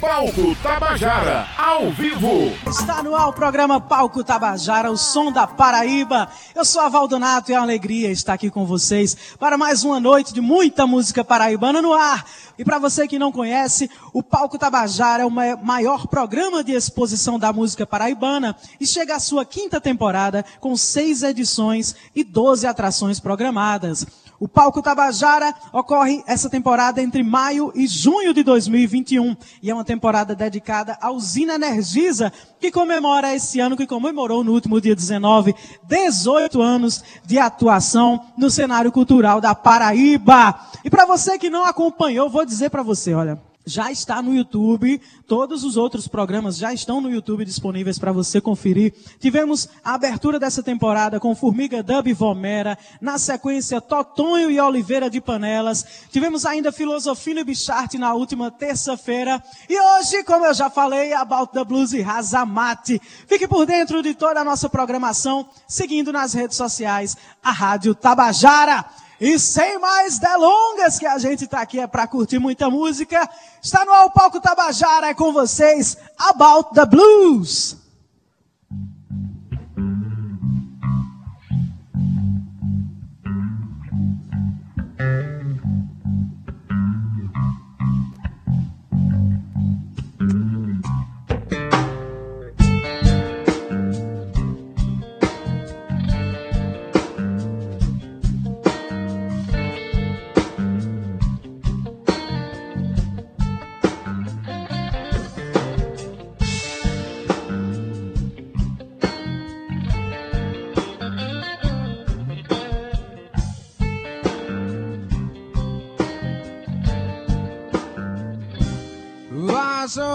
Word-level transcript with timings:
Palco 0.00 0.56
Tabajara, 0.62 1.46
ao 1.58 1.90
vivo. 1.90 2.50
Está 2.66 3.02
no 3.02 3.14
ar 3.14 3.28
o 3.28 3.34
programa 3.34 3.78
Palco 3.78 4.24
Tabajara, 4.24 4.90
o 4.90 4.96
som 4.96 5.30
da 5.30 5.46
Paraíba. 5.46 6.26
Eu 6.54 6.64
sou 6.64 6.80
a 6.80 6.88
Valdonato 6.88 7.50
e 7.50 7.54
é 7.54 7.58
uma 7.58 7.64
alegria 7.64 8.10
estar 8.10 8.32
aqui 8.32 8.48
com 8.48 8.64
vocês 8.64 9.14
para 9.38 9.58
mais 9.58 9.84
uma 9.84 10.00
noite 10.00 10.32
de 10.32 10.40
muita 10.40 10.86
música 10.86 11.22
paraibana 11.22 11.82
no 11.82 11.92
ar. 11.92 12.24
E 12.58 12.64
para 12.64 12.78
você 12.78 13.06
que 13.06 13.18
não 13.18 13.30
conhece, 13.30 13.90
o 14.14 14.22
Palco 14.22 14.58
Tabajara 14.58 15.22
é 15.22 15.26
o 15.26 15.30
maior 15.30 16.06
programa 16.06 16.64
de 16.64 16.72
exposição 16.72 17.38
da 17.38 17.52
música 17.52 17.86
paraibana 17.86 18.56
e 18.80 18.86
chega 18.86 19.16
à 19.16 19.20
sua 19.20 19.44
quinta 19.44 19.82
temporada 19.82 20.42
com 20.60 20.74
seis 20.78 21.22
edições 21.22 21.94
e 22.16 22.24
doze 22.24 22.66
atrações 22.66 23.20
programadas. 23.20 24.06
O 24.40 24.48
Palco 24.48 24.80
Tabajara 24.80 25.54
ocorre 25.70 26.24
essa 26.26 26.48
temporada 26.48 27.02
entre 27.02 27.22
maio 27.22 27.70
e 27.74 27.86
junho 27.86 28.32
de 28.32 28.42
2021 28.42 29.36
e 29.62 29.70
é 29.70 29.74
uma 29.74 29.84
temporada 29.84 30.34
dedicada 30.34 30.96
à 30.98 31.10
usina 31.10 31.56
Energisa, 31.56 32.32
que 32.58 32.70
comemora 32.70 33.34
esse 33.34 33.60
ano, 33.60 33.76
que 33.76 33.86
comemorou 33.86 34.42
no 34.42 34.52
último 34.52 34.80
dia 34.80 34.96
19, 34.96 35.54
18 35.86 36.62
anos 36.62 37.04
de 37.22 37.38
atuação 37.38 38.18
no 38.34 38.50
cenário 38.50 38.90
cultural 38.90 39.42
da 39.42 39.54
Paraíba. 39.54 40.58
E 40.82 40.88
para 40.88 41.04
você 41.04 41.38
que 41.38 41.50
não 41.50 41.66
acompanhou, 41.66 42.30
vou 42.30 42.46
dizer 42.46 42.70
para 42.70 42.82
você, 42.82 43.12
olha, 43.12 43.38
já 43.64 43.90
está 43.92 44.22
no 44.22 44.34
YouTube, 44.34 45.00
todos 45.26 45.64
os 45.64 45.76
outros 45.76 46.08
programas 46.08 46.56
já 46.56 46.72
estão 46.72 47.00
no 47.00 47.10
YouTube 47.10 47.44
disponíveis 47.44 47.98
para 47.98 48.12
você 48.12 48.40
conferir. 48.40 48.94
Tivemos 49.18 49.68
a 49.84 49.94
abertura 49.94 50.38
dessa 50.38 50.62
temporada 50.62 51.20
com 51.20 51.34
Formiga 51.34 51.82
Dub 51.82 52.08
e 52.08 52.12
Vomera, 52.12 52.78
na 53.00 53.18
sequência 53.18 53.80
Totonho 53.80 54.50
e 54.50 54.58
Oliveira 54.58 55.10
de 55.10 55.20
Panelas. 55.20 55.84
Tivemos 56.10 56.46
ainda 56.46 56.72
Filosofino 56.72 57.40
e 57.40 57.44
Bicharte 57.44 57.98
na 57.98 58.14
última 58.14 58.50
terça-feira. 58.50 59.42
E 59.68 59.78
hoje, 59.78 60.24
como 60.24 60.46
eu 60.46 60.54
já 60.54 60.70
falei, 60.70 61.12
About 61.12 61.52
the 61.52 61.64
Blues 61.64 61.92
e 61.92 62.00
Razamate. 62.00 63.00
Fique 63.26 63.46
por 63.46 63.66
dentro 63.66 64.02
de 64.02 64.14
toda 64.14 64.40
a 64.40 64.44
nossa 64.44 64.68
programação, 64.68 65.46
seguindo 65.68 66.12
nas 66.12 66.32
redes 66.32 66.56
sociais 66.56 67.16
a 67.42 67.50
Rádio 67.50 67.94
Tabajara. 67.94 68.84
E 69.20 69.38
sem 69.38 69.78
mais 69.78 70.18
delongas, 70.18 70.98
que 70.98 71.06
a 71.06 71.18
gente 71.18 71.44
está 71.44 71.60
aqui 71.60 71.78
é 71.78 71.86
para 71.86 72.06
curtir 72.06 72.38
muita 72.38 72.70
música, 72.70 73.28
está 73.62 73.84
no 73.84 73.92
Ao 73.92 74.10
Palco 74.10 74.40
Tabajara, 74.40 75.08
é 75.08 75.14
com 75.14 75.30
vocês, 75.30 75.98
About 76.18 76.72
the 76.72 76.86
Blues. 76.86 77.79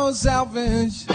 So 0.06 0.14
selfish. 0.14 1.06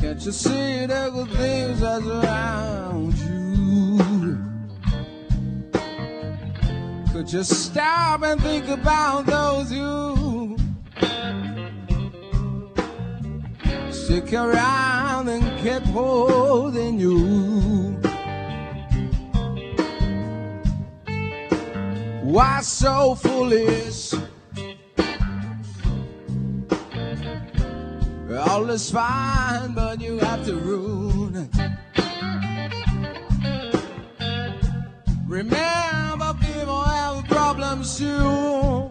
Can't 0.00 0.24
you 0.24 0.32
see 0.32 0.86
the 0.86 1.10
good 1.14 1.30
things 1.30 1.80
that's 1.80 2.04
around 2.04 3.14
you? 3.18 4.38
Could 7.12 7.32
you 7.32 7.44
stop 7.44 8.22
and 8.22 8.40
think 8.42 8.68
about 8.68 9.26
those 9.26 9.70
you 9.70 10.56
stick 13.92 14.32
around 14.32 15.28
and 15.28 15.44
kept 15.60 15.86
holding 15.86 16.98
you? 16.98 17.96
Why 22.24 22.60
so 22.60 23.14
foolish? 23.14 24.25
All 28.56 28.70
is 28.70 28.90
fine, 28.90 29.74
but 29.74 30.00
you 30.00 30.16
have 30.16 30.42
to 30.46 30.56
ruin 30.56 31.36
it. 31.36 31.50
Remember, 35.28 36.32
people 36.40 36.80
have 36.80 37.26
problems 37.26 37.98
too. 37.98 38.90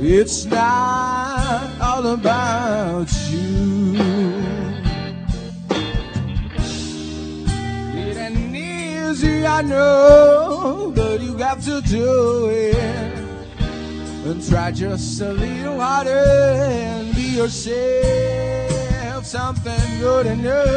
It's 0.00 0.44
not 0.46 1.70
all 1.80 2.04
about 2.14 3.06
you. 3.30 3.94
It 7.94 8.16
ain't 8.16 8.56
easy, 8.56 9.46
I 9.46 9.62
know, 9.62 10.92
but 10.96 11.20
you 11.20 11.38
got 11.38 11.60
to 11.62 11.80
do 11.82 12.48
it 12.48 13.09
and 14.30 14.48
try 14.48 14.70
just 14.70 15.20
a 15.20 15.32
little 15.32 15.80
harder 15.80 16.22
and 16.22 17.12
be 17.16 17.22
yourself 17.22 17.66
something 19.26 19.98
good 19.98 20.26
enough. 20.26 20.70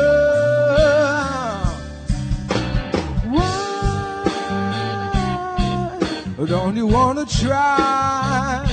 Why 6.36 6.46
don't 6.48 6.76
you 6.76 6.88
wanna 6.88 7.26
try? 7.26 8.66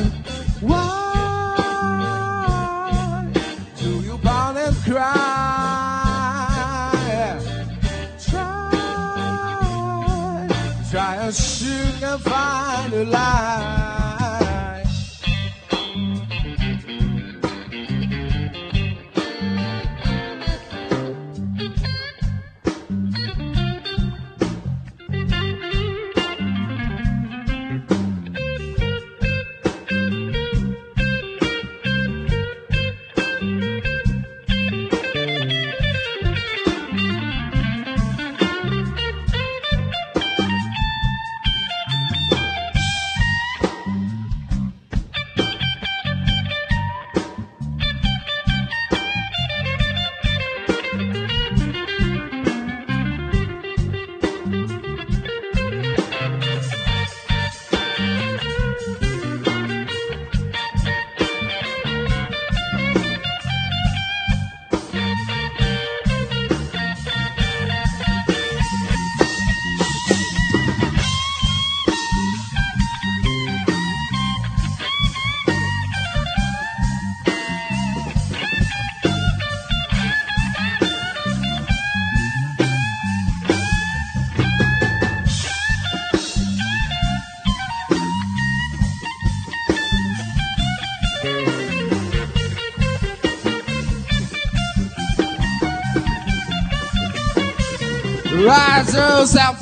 And 12.05 12.21
find 12.21 12.93
a 12.93 13.05
light. 13.05 13.84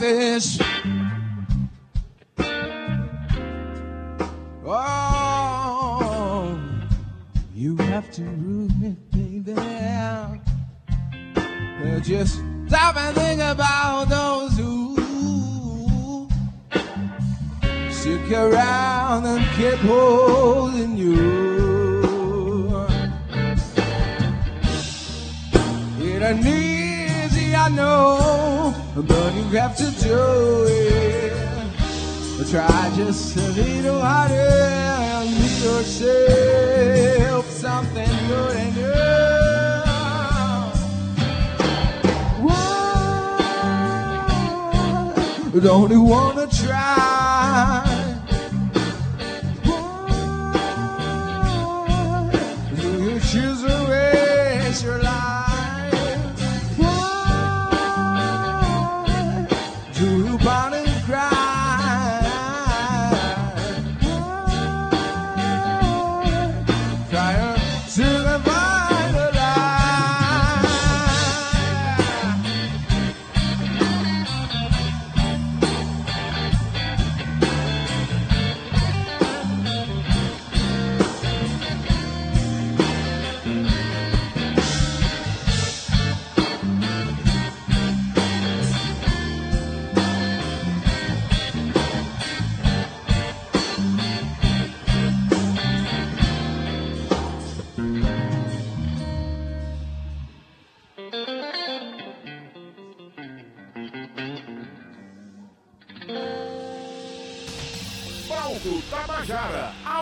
Selfish? 0.03 0.59
Oh, 4.65 6.59
you 7.53 7.75
have 7.77 8.09
to 8.11 8.23
ruin 8.23 8.71
me 8.79 8.95
baby. 9.11 9.53
Uh, 9.57 10.35
Just 12.01 12.39
stop 12.67 12.95
and 12.97 13.15
think 13.15 13.41
about 13.41 14.09
those 14.09 14.57
who 14.57 14.95
stick 17.91 18.31
around 18.31 19.25
and 19.25 19.45
keep 19.55 19.79
holding 19.87 20.97
you. 20.97 21.13
It 25.99 26.21
ain't 26.21 26.45
easy, 26.45 27.55
I 27.55 27.69
know, 27.69 28.17
but 28.95 29.33
you 29.33 29.43
have 29.57 29.75
to 29.77 29.89
do 30.01 30.65
it. 30.69 31.33
Try 32.49 32.91
just 32.95 33.35
a 33.37 33.51
little 33.51 33.99
harder 33.99 34.33
and 34.33 35.29
be 35.29 35.65
yourself 35.65 37.49
something 37.49 38.09
good 38.27 38.55
and 38.55 38.75
new. 38.75 38.93
Don't 45.61 45.91
you 45.91 46.01
wanna 46.01 46.47
try? 46.47 47.92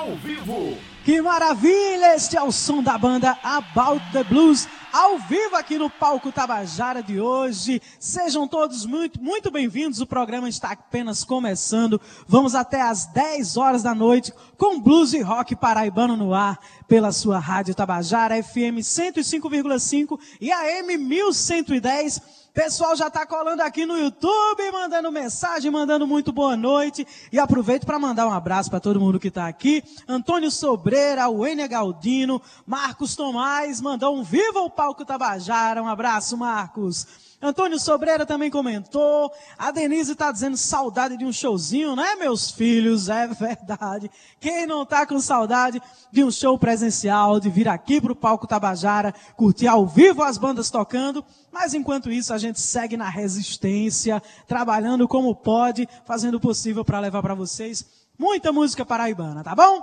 Ao 0.02 0.16
vivo. 0.16 0.76
Que 1.06 1.22
maravilha! 1.22 2.16
Este 2.16 2.36
é 2.36 2.42
o 2.42 2.52
som 2.52 2.82
da 2.82 2.98
banda 2.98 3.38
About 3.44 4.04
the 4.12 4.24
Blues, 4.24 4.68
ao 4.92 5.20
vivo 5.20 5.56
aqui 5.56 5.78
no 5.78 5.92
Palco 5.92 6.32
Tabajara 6.32 7.04
de 7.04 7.20
hoje. 7.20 7.80
Sejam 8.00 8.48
todos 8.48 8.86
muito, 8.86 9.22
muito 9.22 9.52
bem-vindos. 9.52 10.02
O 10.02 10.08
programa 10.08 10.50
está 10.50 10.72
apenas 10.72 11.24
começando. 11.24 12.02
Vamos 12.28 12.56
até 12.56 12.82
às 12.82 13.06
10 13.06 13.58
horas 13.58 13.84
da 13.84 13.94
noite 13.94 14.34
com 14.58 14.80
blues 14.80 15.14
e 15.14 15.22
rock 15.22 15.56
paraibano 15.56 16.18
no 16.18 16.34
ar 16.34 16.60
pela 16.88 17.12
sua 17.12 17.38
Rádio 17.38 17.76
Tabajara 17.76 18.42
FM 18.42 18.82
105,5 18.82 20.20
e 20.40 20.52
AM 20.52 20.98
1110. 20.98 22.41
Pessoal 22.54 22.98
já 22.98 23.08
está 23.08 23.26
colando 23.26 23.62
aqui 23.62 23.86
no 23.86 23.98
YouTube, 23.98 24.72
mandando 24.74 25.10
mensagem, 25.10 25.72
mandando 25.72 26.06
muito 26.06 26.34
boa 26.34 26.58
noite. 26.58 27.08
E 27.32 27.40
aproveito 27.40 27.86
para 27.86 27.98
mandar 27.98 28.28
um 28.28 28.34
abraço 28.34 28.70
para 28.70 28.82
todo 28.82 29.00
mundo 29.00 29.22
que 29.22 29.30
está 29.30 29.48
aqui. 29.48 29.82
Antônio 30.06 30.52
Sobreira, 30.52 31.30
Wênia 31.30 31.66
Galdino, 31.66 32.42
Marcos 32.68 33.16
Tomás, 33.16 33.80
mandou 33.80 34.18
um 34.18 34.22
viva 34.24 34.60
o 34.60 34.70
palco 34.70 35.06
Tabajara. 35.06 35.82
Um 35.82 35.88
abraço, 35.88 36.38
Marcos. 36.38 37.31
Antônio 37.42 37.80
Sobreira 37.80 38.26
também 38.26 38.52
comentou. 38.52 39.32
A 39.58 39.72
Denise 39.72 40.12
está 40.12 40.32
dizendo 40.32 40.56
saudade 40.56 41.18
de 41.18 41.26
um 41.26 41.34
showzinho, 41.34 41.96
né, 41.96 42.16
meus 42.16 42.52
filhos? 42.52 43.10
É 43.10 43.28
verdade. 43.28 44.12
Quem 44.40 44.68
não 44.68 44.84
está 44.84 45.06
com 45.06 45.20
saudade 45.20 45.82
de 46.12 46.24
um 46.24 46.30
show 46.30 46.58
presencial, 46.60 47.40
de 47.40 47.50
vir 47.50 47.68
aqui 47.68 48.00
para 48.00 48.12
o 48.12 48.16
palco 48.16 48.46
Tabajara, 48.46 49.14
curtir 49.36 49.68
ao 49.68 49.88
vivo 49.88 50.22
as 50.22 50.38
bandas 50.38 50.70
tocando? 50.70 51.26
Mas 51.52 51.74
enquanto 51.74 52.12
isso, 52.12 52.34
a 52.34 52.38
gente 52.38 52.60
segue 52.60 52.96
na 52.96 53.10
resistência, 53.10 54.22
trabalhando 54.48 55.08
como 55.08 55.36
pode, 55.36 55.90
fazendo 56.06 56.36
o 56.36 56.40
possível 56.40 56.86
para 56.86 57.00
levar 57.00 57.22
para 57.22 57.34
vocês 57.34 57.86
muita 58.18 58.52
música 58.52 58.86
paraibana, 58.86 59.44
tá 59.44 59.56
bom? 59.56 59.82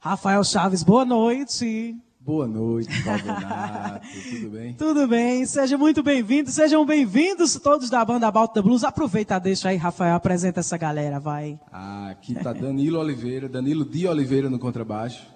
Rafael 0.00 0.42
Chaves, 0.42 0.82
boa 0.82 1.04
noite. 1.04 1.96
Boa 2.24 2.46
noite, 2.46 3.02
Valdonato. 3.02 4.06
Tudo 4.30 4.50
bem? 4.50 4.74
Tudo 4.78 5.08
bem, 5.08 5.44
seja 5.44 5.76
muito 5.76 6.04
bem-vindo, 6.04 6.52
sejam 6.52 6.86
bem-vindos 6.86 7.56
todos 7.56 7.90
da 7.90 8.04
banda 8.04 8.30
the 8.46 8.62
Blues. 8.62 8.84
Aproveita, 8.84 9.40
deixa 9.40 9.70
aí, 9.70 9.76
Rafael, 9.76 10.14
apresenta 10.14 10.60
essa 10.60 10.76
galera, 10.76 11.18
vai. 11.18 11.58
Ah, 11.72 12.10
aqui 12.10 12.32
tá 12.34 12.52
Danilo 12.52 13.00
Oliveira, 13.00 13.48
Danilo 13.48 13.84
de 13.84 14.06
Oliveira 14.06 14.48
no 14.48 14.56
contrabaixo, 14.60 15.26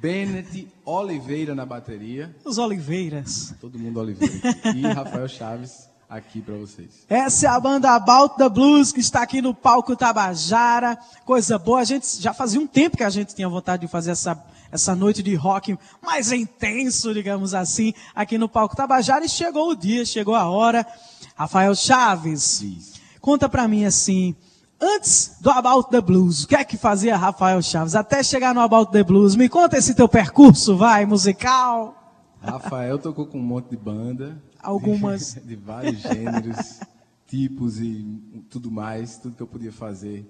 Bennett 0.00 0.68
Oliveira 0.84 1.52
na 1.52 1.66
bateria, 1.66 2.32
Os 2.44 2.58
Oliveiras. 2.58 3.52
todo 3.60 3.76
mundo 3.76 3.98
Oliveira, 3.98 4.34
e 4.76 4.82
Rafael 4.82 5.26
Chaves 5.26 5.90
aqui 6.12 6.42
para 6.42 6.54
vocês. 6.56 7.06
Essa 7.08 7.46
é 7.46 7.48
a 7.48 7.58
banda 7.58 7.90
About 7.94 8.36
the 8.36 8.48
Blues 8.48 8.92
que 8.92 9.00
está 9.00 9.22
aqui 9.22 9.40
no 9.40 9.54
palco 9.54 9.96
Tabajara. 9.96 10.98
Coisa 11.24 11.58
boa. 11.58 11.80
A 11.80 11.84
gente 11.84 12.20
já 12.20 12.34
fazia 12.34 12.60
um 12.60 12.66
tempo 12.66 12.98
que 12.98 13.02
a 13.02 13.08
gente 13.08 13.34
tinha 13.34 13.48
vontade 13.48 13.86
de 13.86 13.88
fazer 13.88 14.10
essa, 14.10 14.38
essa 14.70 14.94
noite 14.94 15.22
de 15.22 15.34
rock 15.34 15.76
mais 16.02 16.30
intenso, 16.30 17.14
digamos 17.14 17.54
assim, 17.54 17.94
aqui 18.14 18.36
no 18.36 18.46
palco 18.46 18.76
Tabajara. 18.76 19.24
E 19.24 19.28
chegou 19.28 19.70
o 19.70 19.74
dia, 19.74 20.04
chegou 20.04 20.34
a 20.34 20.50
hora. 20.50 20.86
Rafael 21.34 21.74
Chaves, 21.74 22.60
Isso. 22.60 23.00
conta 23.18 23.48
pra 23.48 23.66
mim 23.66 23.86
assim. 23.86 24.36
Antes 24.78 25.36
do 25.40 25.48
About 25.48 25.90
the 25.90 26.00
Blues, 26.00 26.42
o 26.42 26.48
que 26.48 26.56
é 26.56 26.64
que 26.64 26.76
fazia 26.76 27.16
Rafael 27.16 27.62
Chaves? 27.62 27.94
Até 27.94 28.22
chegar 28.22 28.52
no 28.52 28.60
About 28.60 28.92
the 28.92 29.02
Blues, 29.02 29.34
me 29.34 29.48
conta 29.48 29.78
esse 29.78 29.94
teu 29.94 30.08
percurso, 30.08 30.76
vai, 30.76 31.06
musical. 31.06 32.02
Rafael 32.42 32.98
tocou 32.98 33.24
com 33.24 33.38
um 33.38 33.42
monte 33.42 33.70
de 33.70 33.76
banda. 33.76 34.36
Algumas. 34.62 35.34
De, 35.44 35.56
vários 35.56 36.00
gêneros, 36.00 36.80
tipos 37.26 37.80
e 37.80 38.04
tudo 38.48 38.70
mais. 38.70 39.18
Tudo 39.18 39.34
que 39.34 39.42
eu 39.42 39.46
podia 39.46 39.72
fazer 39.72 40.24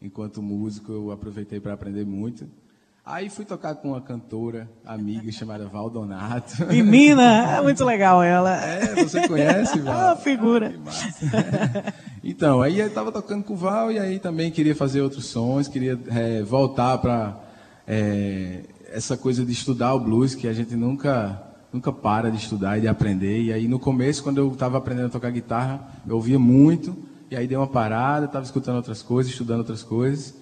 enquanto 0.00 0.42
músico, 0.42 0.92
eu 0.92 1.10
aproveitei 1.10 1.60
para 1.60 1.72
aprender 1.72 2.06
muito. 2.06 2.46
Aí 3.04 3.28
fui 3.28 3.44
tocar 3.44 3.74
com 3.74 3.88
uma 3.88 4.00
cantora 4.00 4.70
amiga 4.84 5.30
chamada 5.32 5.66
Valdonato. 5.66 6.66
Menina, 6.66 7.56
é 7.58 7.60
muito 7.60 7.84
legal 7.84 8.22
ela. 8.22 8.56
É, 8.64 9.04
você 9.04 9.26
conhece, 9.26 9.80
Val? 9.80 10.12
Ah, 10.12 10.16
figura. 10.16 10.72
Então, 12.22 12.62
aí 12.62 12.78
eu 12.78 12.86
estava 12.86 13.10
tocando 13.10 13.42
com 13.42 13.54
o 13.54 13.56
Val 13.56 13.90
e 13.90 13.98
aí 13.98 14.20
também 14.20 14.52
queria 14.52 14.76
fazer 14.76 15.00
outros 15.00 15.26
sons, 15.26 15.66
queria 15.66 15.98
é, 16.10 16.42
voltar 16.42 16.96
para 16.98 17.40
essa 18.92 19.16
coisa 19.16 19.44
de 19.44 19.50
estudar 19.50 19.94
o 19.94 20.00
blues, 20.00 20.36
que 20.36 20.46
a 20.46 20.52
gente 20.52 20.76
nunca 20.76 21.51
nunca 21.72 21.92
para 21.92 22.30
de 22.30 22.36
estudar 22.36 22.78
e 22.78 22.82
de 22.82 22.88
aprender. 22.88 23.42
E 23.42 23.52
aí 23.52 23.66
no 23.66 23.78
começo, 23.78 24.22
quando 24.22 24.38
eu 24.38 24.52
estava 24.52 24.78
aprendendo 24.78 25.06
a 25.06 25.10
tocar 25.10 25.30
guitarra, 25.30 25.88
eu 26.06 26.16
ouvia 26.16 26.38
muito, 26.38 26.96
e 27.30 27.36
aí 27.36 27.46
dei 27.46 27.56
uma 27.56 27.66
parada, 27.66 28.26
estava 28.26 28.44
escutando 28.44 28.76
outras 28.76 29.02
coisas, 29.02 29.32
estudando 29.32 29.60
outras 29.60 29.82
coisas. 29.82 30.34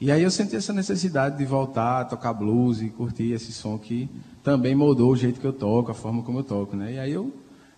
E 0.00 0.10
aí 0.10 0.22
eu 0.22 0.30
senti 0.30 0.56
essa 0.56 0.72
necessidade 0.72 1.38
de 1.38 1.44
voltar 1.46 2.00
a 2.00 2.04
tocar 2.04 2.34
blues 2.34 2.82
e 2.82 2.90
curtir 2.90 3.32
esse 3.32 3.52
som 3.52 3.78
que 3.78 4.10
também 4.42 4.74
moldou 4.74 5.12
o 5.12 5.16
jeito 5.16 5.40
que 5.40 5.46
eu 5.46 5.52
toco, 5.52 5.90
a 5.90 5.94
forma 5.94 6.22
como 6.22 6.40
eu 6.40 6.44
toco, 6.44 6.76
né? 6.76 6.94
E 6.94 6.98
aí 6.98 7.12
eu 7.12 7.32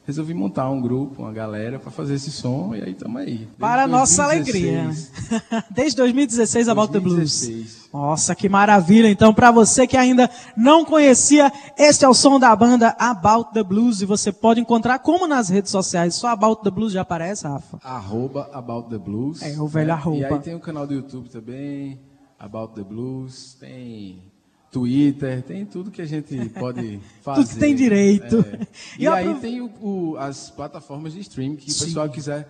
resolvi 0.06 0.32
montar 0.32 0.70
um 0.70 0.80
grupo, 0.80 1.22
uma 1.22 1.32
galera 1.32 1.80
para 1.80 1.90
fazer 1.90 2.14
esse 2.14 2.30
som 2.30 2.74
e 2.76 2.80
aí 2.80 2.92
estamos 2.92 3.20
aí. 3.20 3.38
Desde 3.38 3.54
Para 3.58 3.82
a 3.82 3.86
nossa 3.88 4.24
2016. 4.26 4.64
alegria. 4.64 5.50
né? 5.50 5.64
Desde 5.74 5.96
2016 5.96 6.68
About 6.68 6.92
the 6.92 7.00
Blues. 7.00 7.16
2016. 7.16 7.88
Nossa, 7.92 8.34
que 8.34 8.48
maravilha. 8.48 9.08
Então, 9.08 9.34
para 9.34 9.50
você 9.50 9.84
que 9.84 9.96
ainda 9.96 10.30
não 10.56 10.84
conhecia, 10.84 11.52
este 11.76 12.04
é 12.04 12.08
o 12.08 12.14
som 12.14 12.38
da 12.38 12.54
banda 12.54 12.94
About 13.00 13.52
the 13.52 13.64
Blues 13.64 14.00
e 14.00 14.06
você 14.06 14.30
pode 14.30 14.60
encontrar 14.60 15.00
como 15.00 15.26
nas 15.26 15.48
redes 15.48 15.72
sociais. 15.72 16.14
Só 16.14 16.28
About 16.28 16.62
the 16.62 16.70
Blues 16.70 16.92
já 16.92 17.00
aparece, 17.00 17.48
Rafa? 17.48 17.78
Arroba 17.82 18.48
About 18.52 18.88
the 18.88 18.98
Blues. 18.98 19.42
É, 19.42 19.60
o 19.60 19.66
velho 19.66 19.88
né? 19.88 19.92
arroba. 19.92 20.18
E 20.18 20.24
aí 20.24 20.38
tem 20.38 20.54
o 20.54 20.60
canal 20.60 20.86
do 20.86 20.94
YouTube 20.94 21.28
também, 21.28 21.98
About 22.38 22.74
the 22.74 22.84
Blues. 22.84 23.56
Tem 23.58 24.22
Twitter, 24.70 25.42
tem 25.42 25.64
tudo 25.64 25.90
que 25.90 26.02
a 26.02 26.06
gente 26.06 26.48
pode 26.50 27.00
fazer. 27.22 27.42
tudo 27.42 27.54
que 27.54 27.60
tem 27.60 27.74
direito. 27.74 28.40
É. 28.40 28.66
E, 28.98 29.04
e 29.04 29.08
aí 29.08 29.34
tem 29.40 29.60
o, 29.60 29.70
o, 29.80 30.16
as 30.16 30.50
plataformas 30.50 31.12
de 31.12 31.20
streaming 31.20 31.56
que 31.56 31.70
Sim. 31.70 31.84
o 31.84 31.86
pessoal 31.86 32.08
quiser 32.08 32.48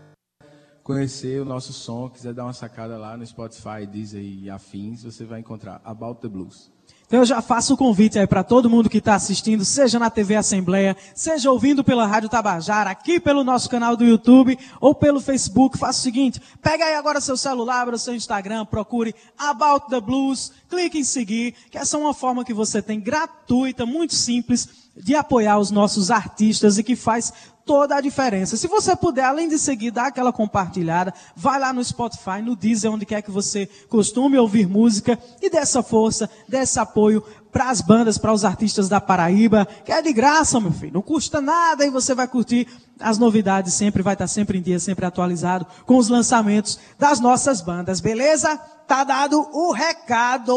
conhecer 0.82 1.40
o 1.40 1.44
nosso 1.44 1.72
som, 1.72 2.08
quiser 2.08 2.32
dar 2.32 2.44
uma 2.44 2.52
sacada 2.52 2.96
lá 2.96 3.16
no 3.16 3.26
Spotify, 3.26 3.86
Deezer 3.90 4.22
e 4.22 4.48
afins, 4.48 5.02
você 5.02 5.24
vai 5.24 5.40
encontrar 5.40 5.80
About 5.84 6.20
the 6.20 6.28
Blues. 6.28 6.70
Então 7.06 7.20
eu 7.20 7.24
já 7.24 7.40
faço 7.40 7.74
o 7.74 7.76
convite 7.76 8.18
aí 8.18 8.26
para 8.26 8.42
todo 8.42 8.68
mundo 8.68 8.90
que 8.90 8.98
está 8.98 9.14
assistindo, 9.14 9.64
seja 9.64 9.96
na 9.96 10.10
TV 10.10 10.34
Assembleia, 10.34 10.96
seja 11.14 11.52
ouvindo 11.52 11.84
pela 11.84 12.04
Rádio 12.04 12.28
Tabajara, 12.28 12.90
aqui 12.90 13.20
pelo 13.20 13.44
nosso 13.44 13.70
canal 13.70 13.96
do 13.96 14.04
YouTube 14.04 14.58
ou 14.80 14.92
pelo 14.92 15.20
Facebook. 15.20 15.78
Faça 15.78 16.00
o 16.00 16.02
seguinte, 16.02 16.42
pega 16.60 16.84
aí 16.84 16.94
agora 16.94 17.20
seu 17.20 17.36
celular, 17.36 17.82
abra 17.82 17.96
seu 17.96 18.12
Instagram, 18.12 18.66
procure 18.66 19.14
About 19.38 19.88
the 19.88 20.00
Blues, 20.00 20.52
clique 20.68 20.98
em 20.98 21.04
seguir, 21.04 21.54
que 21.70 21.78
essa 21.78 21.96
é 21.96 22.00
uma 22.00 22.12
forma 22.12 22.44
que 22.44 22.52
você 22.52 22.82
tem 22.82 22.98
gratuita, 22.98 23.86
muito 23.86 24.14
simples, 24.14 24.68
de 24.96 25.14
apoiar 25.14 25.58
os 25.58 25.70
nossos 25.70 26.10
artistas 26.10 26.76
e 26.76 26.82
que 26.82 26.96
faz 26.96 27.32
toda 27.66 27.96
a 27.96 28.00
diferença. 28.00 28.56
Se 28.56 28.68
você 28.68 28.94
puder, 28.94 29.24
além 29.24 29.48
de 29.48 29.58
seguir, 29.58 29.90
dar 29.90 30.06
aquela 30.06 30.32
compartilhada, 30.32 31.12
vai 31.34 31.58
lá 31.58 31.72
no 31.72 31.84
Spotify, 31.84 32.40
no 32.40 32.54
Deezer, 32.54 32.90
onde 32.90 33.04
quer 33.04 33.20
que 33.20 33.30
você 33.30 33.68
costume 33.88 34.38
ouvir 34.38 34.68
música 34.68 35.18
e 35.42 35.50
dê 35.50 35.58
essa 35.58 35.82
força, 35.82 36.30
dê 36.48 36.58
esse 36.58 36.78
apoio 36.78 37.22
para 37.50 37.70
as 37.70 37.80
bandas, 37.80 38.18
para 38.18 38.32
os 38.32 38.44
artistas 38.44 38.88
da 38.88 39.00
Paraíba, 39.00 39.66
que 39.84 39.90
é 39.90 40.00
de 40.00 40.12
graça, 40.12 40.60
meu 40.60 40.70
filho. 40.70 40.92
Não 40.94 41.02
custa 41.02 41.40
nada 41.40 41.84
e 41.84 41.90
você 41.90 42.14
vai 42.14 42.28
curtir 42.28 42.68
as 43.00 43.18
novidades 43.18 43.74
sempre, 43.74 44.02
vai 44.02 44.14
estar 44.14 44.28
sempre 44.28 44.58
em 44.58 44.62
dia, 44.62 44.78
sempre 44.78 45.04
atualizado 45.04 45.66
com 45.84 45.96
os 45.96 46.08
lançamentos 46.08 46.78
das 46.98 47.18
nossas 47.18 47.60
bandas, 47.60 48.00
beleza? 48.00 48.56
Tá 48.86 49.02
dado 49.02 49.40
o 49.52 49.72
recado. 49.72 50.56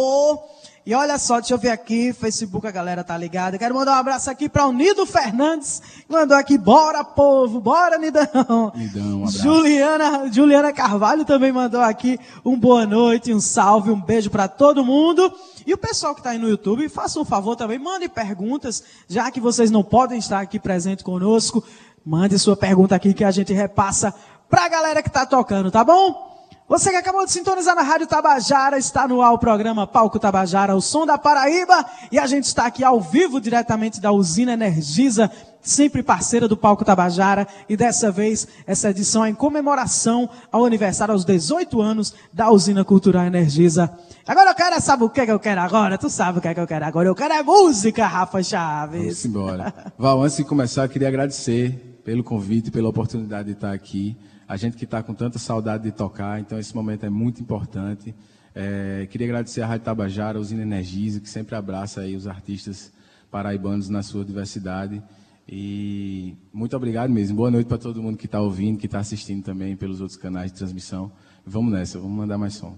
E 0.86 0.96
olha 0.96 1.18
só, 1.20 1.40
deixa 1.40 1.54
eu 1.54 1.58
ver 1.58 1.70
aqui, 1.70 2.14
Facebook 2.14 2.66
a 2.66 2.72
galera 2.72 3.04
tá 3.04 3.18
ligada. 3.18 3.58
Quero 3.58 3.76
mandar 3.76 3.92
um 3.92 4.00
abraço 4.00 4.30
aqui 4.30 4.48
para 4.48 4.66
o 4.66 4.72
Nido 4.72 5.06
Fernandes, 5.06 5.82
mandou 6.08 6.38
aqui, 6.38 6.58
bora 6.58 7.04
povo, 7.04 7.60
bora 7.60 7.98
Nidão. 7.98 8.72
Nidão, 8.76 9.04
um 9.04 9.18
abraço. 9.18 9.38
Juliana, 9.40 10.32
Juliana 10.32 10.74
Carvalho 10.74 11.26
também 11.26 11.52
mandou 11.52 11.82
aqui 11.82 12.18
um 12.44 12.58
boa 12.58 12.86
noite, 12.86 13.34
um 13.34 13.40
salve, 13.40 13.92
um 13.92 14.02
beijo 14.02 14.30
para 14.30 14.48
todo 14.48 14.84
mundo. 14.84 15.32
E 15.68 15.74
o 15.74 15.78
pessoal 15.78 16.16
que 16.16 16.22
está 16.22 16.32
aí 16.32 16.40
no 16.40 16.50
YouTube, 16.50 16.88
faça 16.90 17.20
um 17.20 17.26
favor 17.26 17.56
também, 17.56 17.78
mande 17.78 18.08
perguntas, 18.08 18.84
já 19.08 19.30
que 19.30 19.40
vocês 19.40 19.70
não 19.70 19.84
podem 19.84 20.18
estar 20.18 20.40
aqui 20.40 20.60
presente 20.60 21.04
conosco, 21.04 21.64
mande 22.06 22.40
sua 22.40 22.56
pergunta 22.56 22.96
aqui 22.96 23.14
que 23.14 23.24
a 23.24 23.32
gente 23.32 23.54
repassa 23.54 24.14
para 24.50 24.66
a 24.66 24.70
galera 24.70 25.04
que 25.04 25.10
está 25.10 25.26
tocando, 25.26 25.70
tá 25.70 25.84
bom? 25.84 26.29
Você 26.70 26.92
que 26.92 26.98
acabou 26.98 27.26
de 27.26 27.32
sintonizar 27.32 27.76
na 27.76 27.82
Rádio 27.82 28.06
Tabajara, 28.06 28.78
está 28.78 29.08
no 29.08 29.24
ar 29.24 29.34
o 29.34 29.40
programa 29.40 29.88
Palco 29.88 30.20
Tabajara, 30.20 30.76
o 30.76 30.82
som 30.82 31.04
da 31.04 31.18
Paraíba, 31.18 31.84
e 32.12 32.20
a 32.20 32.28
gente 32.28 32.44
está 32.44 32.68
aqui 32.68 32.84
ao 32.84 33.02
vivo 33.02 33.42
diretamente 33.42 34.00
da 34.00 34.12
usina 34.12 34.54
Energisa, 34.54 35.32
sempre 35.64 36.04
parceira 36.04 36.48
do 36.48 36.56
Palco 36.56 36.86
Tabajara, 36.86 37.48
e 37.68 37.76
dessa 37.76 38.12
vez 38.12 38.48
essa 38.68 38.92
edição 38.92 39.26
é 39.26 39.32
em 39.32 39.34
comemoração 39.34 40.30
ao 40.52 40.64
aniversário 40.64 41.12
aos 41.12 41.26
18 41.26 41.82
anos 41.82 42.14
da 42.32 42.52
usina 42.52 42.86
cultural 42.86 43.26
Energisa. 43.26 43.92
Agora 44.28 44.52
eu 44.52 44.56
quero, 44.56 44.80
sabe 44.80 45.04
o 45.06 45.10
que, 45.10 45.22
é 45.22 45.26
que 45.26 45.32
eu 45.32 45.40
quero 45.40 45.62
agora? 45.62 45.98
Tu 45.98 46.08
sabe 46.08 46.38
o 46.38 46.42
que, 46.42 46.50
é 46.50 46.54
que 46.54 46.60
eu 46.60 46.68
quero 46.68 46.86
agora? 46.86 47.08
Eu 47.08 47.16
quero 47.16 47.34
é 47.34 47.42
música, 47.42 48.06
Rafa 48.06 48.44
Chaves. 48.44 49.24
Vamos 49.24 49.26
embora. 49.26 49.74
Val, 49.98 50.22
antes 50.22 50.38
de 50.38 50.44
começar, 50.44 50.86
eu 50.86 50.90
queria 50.90 51.08
agradecer 51.08 52.00
pelo 52.06 52.24
convite 52.24 52.70
pela 52.70 52.90
oportunidade 52.90 53.48
de 53.48 53.54
estar 53.54 53.74
aqui 53.74 54.16
a 54.50 54.58
gente 54.58 54.76
que 54.76 54.84
está 54.84 55.04
com 55.04 55.14
tanta 55.14 55.38
saudade 55.38 55.84
de 55.84 55.92
tocar, 55.92 56.40
então 56.40 56.58
esse 56.58 56.76
momento 56.76 57.06
é 57.06 57.10
muito 57.10 57.40
importante. 57.40 58.16
É, 58.56 59.08
queria 59.12 59.28
agradecer 59.28 59.62
a 59.62 59.68
Rádio 59.68 59.86
Tabajara, 59.86 60.40
a 60.40 60.42
Usina 60.42 60.64
Energiza, 60.64 61.20
que 61.20 61.30
sempre 61.30 61.54
abraça 61.56 62.02
aí 62.02 62.16
os 62.16 62.26
artistas 62.26 62.92
paraibanos 63.30 63.90
na 63.90 64.02
sua 64.02 64.26
diversidade. 64.26 65.04
E 65.48 66.36
muito 66.52 66.76
obrigado 66.76 67.12
mesmo. 67.12 67.38
Boa 67.38 67.52
noite 67.52 67.68
para 67.68 67.78
todo 67.78 68.02
mundo 68.02 68.18
que 68.18 68.26
está 68.26 68.42
ouvindo, 68.42 68.80
que 68.80 68.88
está 68.88 68.98
assistindo 68.98 69.44
também 69.44 69.76
pelos 69.76 70.02
outros 70.02 70.18
canais 70.18 70.52
de 70.52 70.58
transmissão. 70.58 71.12
Vamos 71.46 71.72
nessa, 71.72 72.00
vamos 72.00 72.18
mandar 72.18 72.40
mais 72.40 72.56
som. 72.56 72.76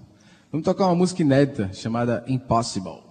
Vamos 0.51 0.65
tocar 0.65 0.87
uma 0.87 0.95
música 0.95 1.21
inédita 1.21 1.71
chamada 1.71 2.21
Impossible. 2.27 3.10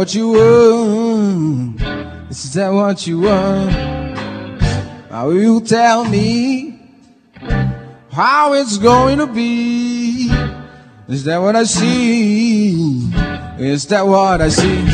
What 0.00 0.14
you 0.14 0.28
want? 0.30 1.78
Is 2.30 2.54
that 2.54 2.70
what 2.70 3.06
you 3.06 3.20
want? 3.20 3.76
Will 5.10 5.34
you 5.34 5.60
tell 5.60 6.06
me 6.08 6.80
how 8.10 8.54
it's 8.54 8.78
going 8.78 9.18
to 9.18 9.26
be? 9.26 10.30
Is 11.06 11.24
that 11.24 11.36
what 11.36 11.54
I 11.54 11.64
see? 11.64 13.12
Is 13.58 13.86
that 13.88 14.06
what 14.06 14.40
I 14.40 14.48
see? 14.48 14.86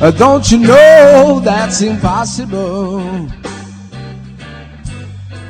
Uh, 0.00 0.12
don't 0.12 0.48
you 0.52 0.58
know 0.58 1.40
that's 1.42 1.82
impossible? 1.82 3.28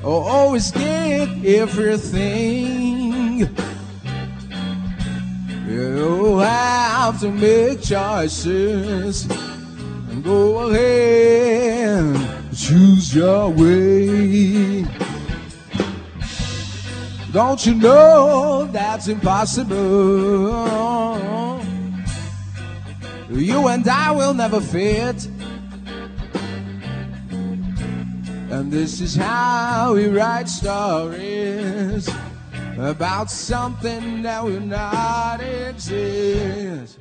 Oh, 0.02 0.23
always 0.25 0.71
get 0.71 1.45
everything 1.45 2.87
you 6.37 6.43
have 6.43 7.19
to 7.19 7.31
make 7.31 7.81
choices 7.81 9.25
and 10.11 10.23
go 10.23 10.69
ahead, 10.69 12.14
choose 12.55 13.14
your 13.14 13.49
way. 13.49 14.85
Don't 17.33 17.64
you 17.64 17.75
know 17.75 18.69
that's 18.71 19.09
impossible? 19.09 19.76
You 23.31 23.69
and 23.69 23.88
I 23.88 24.11
will 24.11 24.35
never 24.35 24.61
fit. 24.61 25.26
And 28.50 28.71
this 28.71 29.00
is 29.00 29.16
how 29.16 29.95
we 29.95 30.09
write 30.09 30.50
stories 30.50 32.11
about 32.78 33.30
something 33.30 34.23
that 34.23 34.45
will 34.45 34.61
not 34.61 35.40
exist. 35.40 36.99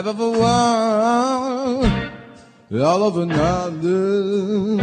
Ever 0.00 0.14
for 0.14 0.30
one, 0.30 2.10
all 2.80 3.02
of 3.02 3.18
another. 3.18 4.82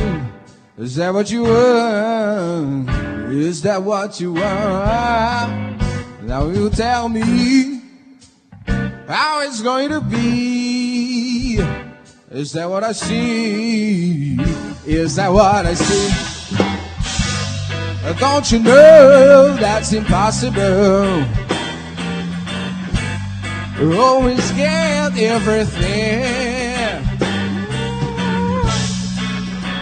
Is 0.78 0.96
that 0.98 1.12
what 1.12 1.32
you 1.32 1.42
want? 1.42 2.88
Is 3.32 3.64
that 3.64 3.82
what 3.82 4.20
you 4.20 4.34
want? 4.34 5.82
Now 6.22 6.48
you 6.50 6.70
tell 6.70 7.10
me 7.10 7.82
how 9.08 9.42
it's 9.42 9.64
going 9.64 9.90
to 9.90 10.02
be. 10.02 11.62
Is 12.30 12.52
that 12.52 12.70
what 12.70 12.84
I 12.84 12.92
see? 12.92 14.38
Is 14.86 15.16
that 15.16 15.30
what 15.30 15.66
I 15.66 15.74
see? 15.74 16.14
Don't 18.20 18.52
you 18.52 18.60
know 18.60 19.56
that's 19.56 19.94
impossible? 19.94 21.47
Always 23.80 24.52
get 24.54 25.16
everything. 25.20 27.04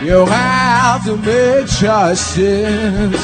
You 0.05 0.25
have 0.25 1.05
to 1.05 1.15
make 1.15 1.67
choices. 1.67 3.15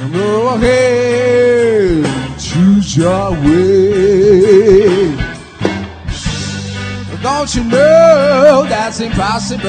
and 0.00 0.12
go 0.14 0.54
ahead, 0.54 2.04
choose 2.40 2.96
your 2.96 3.32
way. 3.32 5.14
Don't 7.22 7.54
you 7.54 7.64
know 7.64 8.64
that's 8.70 9.00
impossible? 9.00 9.60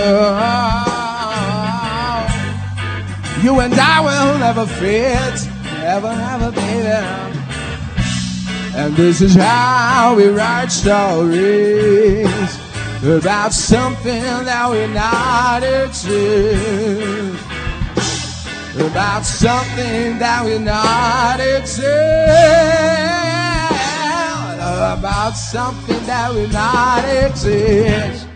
You 3.43 3.59
and 3.59 3.73
I 3.73 3.99
will 3.99 4.39
never 4.39 4.65
fit, 4.65 5.45
never, 5.81 6.15
never, 6.15 6.51
baby. 6.51 7.30
And 8.81 8.95
this 8.95 9.21
is 9.21 9.35
how 9.35 10.15
we 10.17 10.25
write 10.29 10.71
stories 10.71 12.25
about 13.03 13.53
something 13.53 14.23
that 14.23 14.71
we 14.71 14.87
not 14.91 15.61
exist. 15.61 17.45
About 18.75 19.23
something 19.23 20.17
that 20.17 20.43
we 20.43 20.57
not 20.57 21.39
exist. 21.39 21.85
About 24.57 25.33
something 25.33 26.03
that 26.07 26.33
we 26.33 26.47
not 26.47 27.05
exist. 27.05 28.30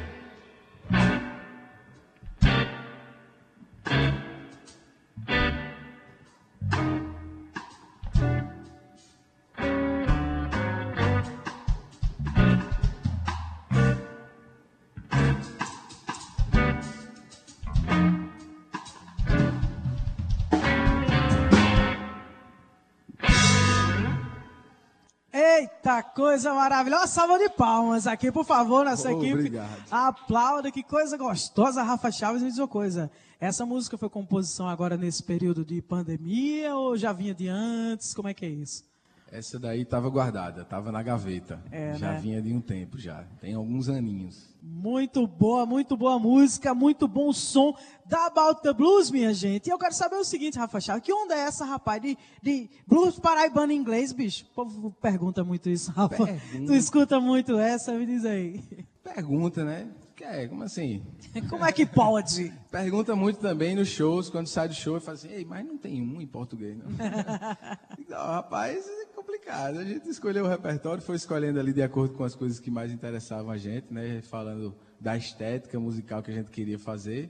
Eita, 25.86 26.02
coisa 26.02 26.52
maravilhosa. 26.52 27.06
Salva 27.06 27.38
de 27.38 27.48
palmas 27.48 28.08
aqui, 28.08 28.32
por 28.32 28.43
favor, 28.43 28.84
nossa 28.84 29.08
Oh, 29.10 29.17
equipe. 29.21 29.34
obrigado. 29.34 29.84
Aplauda, 29.91 30.71
que 30.71 30.82
coisa 30.82 31.15
gostosa. 31.15 31.84
Rafa 31.84 32.12
Chaves 32.12 32.41
me 32.41 32.50
diz 32.50 32.58
uma 32.58 32.67
coisa. 32.67 33.12
Essa 33.39 33.67
música 33.67 33.95
foi 33.95 34.10
composição 34.10 34.67
agora 34.67 34.98
nesse 34.98 35.21
período 35.21 35.63
de 35.63 35.80
pandemia 35.84 36.76
ou 36.76 36.98
já 36.98 37.13
vinha 37.13 37.36
de 37.36 37.48
antes? 37.48 38.15
Como 38.15 38.28
é 38.28 38.34
que 38.34 38.43
é 38.45 38.50
isso? 38.50 38.84
Essa 39.32 39.60
daí 39.60 39.82
estava 39.82 40.10
guardada, 40.10 40.62
estava 40.62 40.92
na 40.92 41.02
gaveta. 41.02 41.60
É, 41.72 41.96
já 41.96 42.14
né? 42.14 42.20
vinha 42.20 42.42
de 42.42 42.54
um 42.54 42.62
tempo 42.62 42.98
já. 42.98 43.24
Tem 43.42 43.54
alguns 43.54 43.90
aninhos. 43.90 44.56
Muito 44.62 45.26
boa, 45.28 45.66
muito 45.66 45.98
boa 45.98 46.18
música, 46.20 46.74
muito 46.74 47.08
bom 47.08 47.34
som 47.34 47.76
da 48.06 48.28
About 48.28 48.62
the 48.62 48.74
Blues, 48.74 49.10
minha 49.10 49.34
gente. 49.34 49.68
E 49.68 49.70
eu 49.72 49.78
quero 49.78 49.94
saber 49.94 50.16
o 50.16 50.24
seguinte, 50.24 50.58
Rafa 50.58 50.80
Chaves, 50.80 51.04
que 51.04 51.14
onda 51.14 51.34
é 51.34 51.40
essa, 51.40 51.66
rapaz, 51.66 52.02
de, 52.02 52.18
de 52.42 52.70
blues 52.88 53.20
paraibano 53.20 53.72
em 53.72 53.78
inglês, 53.78 54.12
bicho? 54.14 54.46
O 54.52 54.56
povo 54.56 54.92
pergunta 55.02 55.44
muito 55.44 55.70
isso, 55.70 55.92
Rafa. 55.92 56.26
Pergunta. 56.26 56.66
Tu 56.68 56.74
escuta 56.74 57.20
muito 57.20 57.58
essa, 57.58 57.94
me 57.94 58.06
diz 58.06 58.26
aí. 58.26 58.64
Pergunta, 59.04 59.64
né? 59.64 59.88
É, 60.21 60.47
como 60.47 60.63
assim? 60.63 61.04
Como 61.49 61.65
é 61.65 61.71
que 61.71 61.86
pode? 61.86 62.54
Pergunta 62.71 63.15
muito 63.15 63.39
também 63.39 63.75
nos 63.75 63.89
shows, 63.89 64.30
quando 64.30 64.47
sai 64.47 64.67
do 64.67 64.73
show, 64.73 64.97
e 64.97 65.01
fala 65.01 65.17
assim, 65.17 65.30
Ei, 65.30 65.43
mas 65.43 65.65
não 65.65 65.78
tem 65.78 66.01
um 66.01 66.21
em 66.21 66.28
português, 66.28 66.78
não. 66.78 66.86
não, 68.08 68.25
rapaz, 68.25 68.88
é 68.88 69.06
complicado. 69.13 69.78
A 69.78 69.84
gente 69.84 70.08
escolheu 70.08 70.45
o 70.45 70.47
repertório, 70.47 71.01
foi 71.01 71.17
escolhendo 71.17 71.60
ali 71.60 71.73
de 71.73 71.84
acordo 71.84 72.13
com 72.15 72.23
as 72.23 72.34
coisas 72.34 72.60
que 72.60 72.71
mais 72.71 72.91
interessavam 72.91 73.51
a 73.51 73.58
gente, 73.58 73.93
né? 73.93 74.21
Falando 74.21 74.73
da 74.99 75.17
estética 75.17 75.80
musical 75.80 76.23
que 76.23 76.32
a 76.32 76.34
gente 76.34 76.49
queria 76.49 76.80
fazer. 76.80 77.30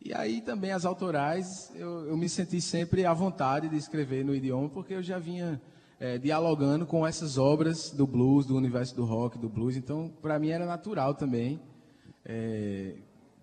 E 0.00 0.12
aí 0.12 0.42
também 0.42 0.70
as 0.70 0.84
autorais, 0.84 1.72
eu, 1.74 2.06
eu 2.06 2.16
me 2.16 2.28
senti 2.28 2.60
sempre 2.60 3.06
à 3.06 3.12
vontade 3.12 3.68
de 3.68 3.76
escrever 3.76 4.24
no 4.24 4.34
idioma, 4.34 4.68
porque 4.68 4.94
eu 4.94 5.02
já 5.02 5.18
vinha 5.18 5.60
eh, 5.98 6.18
dialogando 6.18 6.86
com 6.86 7.06
essas 7.06 7.38
obras 7.38 7.90
do 7.90 8.06
blues, 8.06 8.46
do 8.46 8.56
universo 8.56 8.94
do 8.94 9.04
rock, 9.04 9.38
do 9.38 9.48
blues. 9.48 9.76
Então, 9.76 10.12
para 10.22 10.38
mim 10.38 10.50
era 10.50 10.66
natural 10.66 11.14
também 11.14 11.58
eh, 12.28 12.92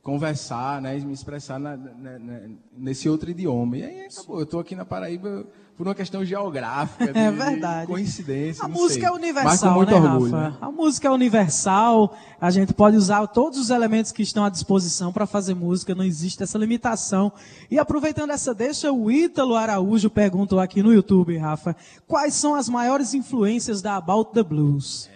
conversar, 0.03 0.79
né, 0.81 0.95
me 0.99 1.13
expressar 1.13 1.59
na- 1.59 1.75
na- 1.75 2.19
na- 2.19 2.41
nesse 2.77 3.09
outro 3.09 3.29
idioma. 3.31 3.77
E 3.77 3.83
aí 3.83 4.05
acabou. 4.05 4.37
Eu 4.37 4.43
estou 4.43 4.59
aqui 4.59 4.75
na 4.75 4.85
Paraíba 4.85 5.45
por 5.75 5.87
uma 5.87 5.95
questão 5.95 6.23
geográfica, 6.23 7.11
de, 7.11 7.19
É 7.19 7.31
de 7.31 7.37
verdade. 7.37 7.87
coincidência. 7.87 8.63
A 8.63 8.67
música 8.67 9.07
sei. 9.07 9.09
é 9.09 9.11
universal, 9.11 9.83
né, 9.83 9.93
orgulho, 9.93 10.31
Rafa? 10.31 10.49
né? 10.51 10.57
A 10.61 10.71
música 10.71 11.07
é 11.07 11.11
universal, 11.11 12.15
a 12.39 12.49
gente 12.51 12.71
pode 12.73 12.95
usar 12.95 13.25
todos 13.27 13.59
os 13.59 13.69
elementos 13.71 14.11
que 14.13 14.21
estão 14.21 14.45
à 14.45 14.49
disposição 14.49 15.11
para 15.11 15.25
fazer 15.25 15.53
música, 15.55 15.93
não 15.95 16.03
existe 16.05 16.41
essa 16.43 16.57
limitação. 16.57 17.31
E 17.69 17.77
aproveitando 17.79 18.29
essa 18.29 18.53
deixa, 18.53 18.91
o 18.91 19.11
Ítalo 19.11 19.55
Araújo 19.55 20.09
perguntou 20.09 20.59
aqui 20.59 20.81
no 20.83 20.93
YouTube, 20.93 21.35
Rafa, 21.37 21.75
quais 22.07 22.35
são 22.35 22.53
as 22.55 22.69
maiores 22.69 23.13
influências 23.15 23.81
da 23.81 23.95
About 23.97 24.31
the 24.33 24.43
Blues? 24.43 25.09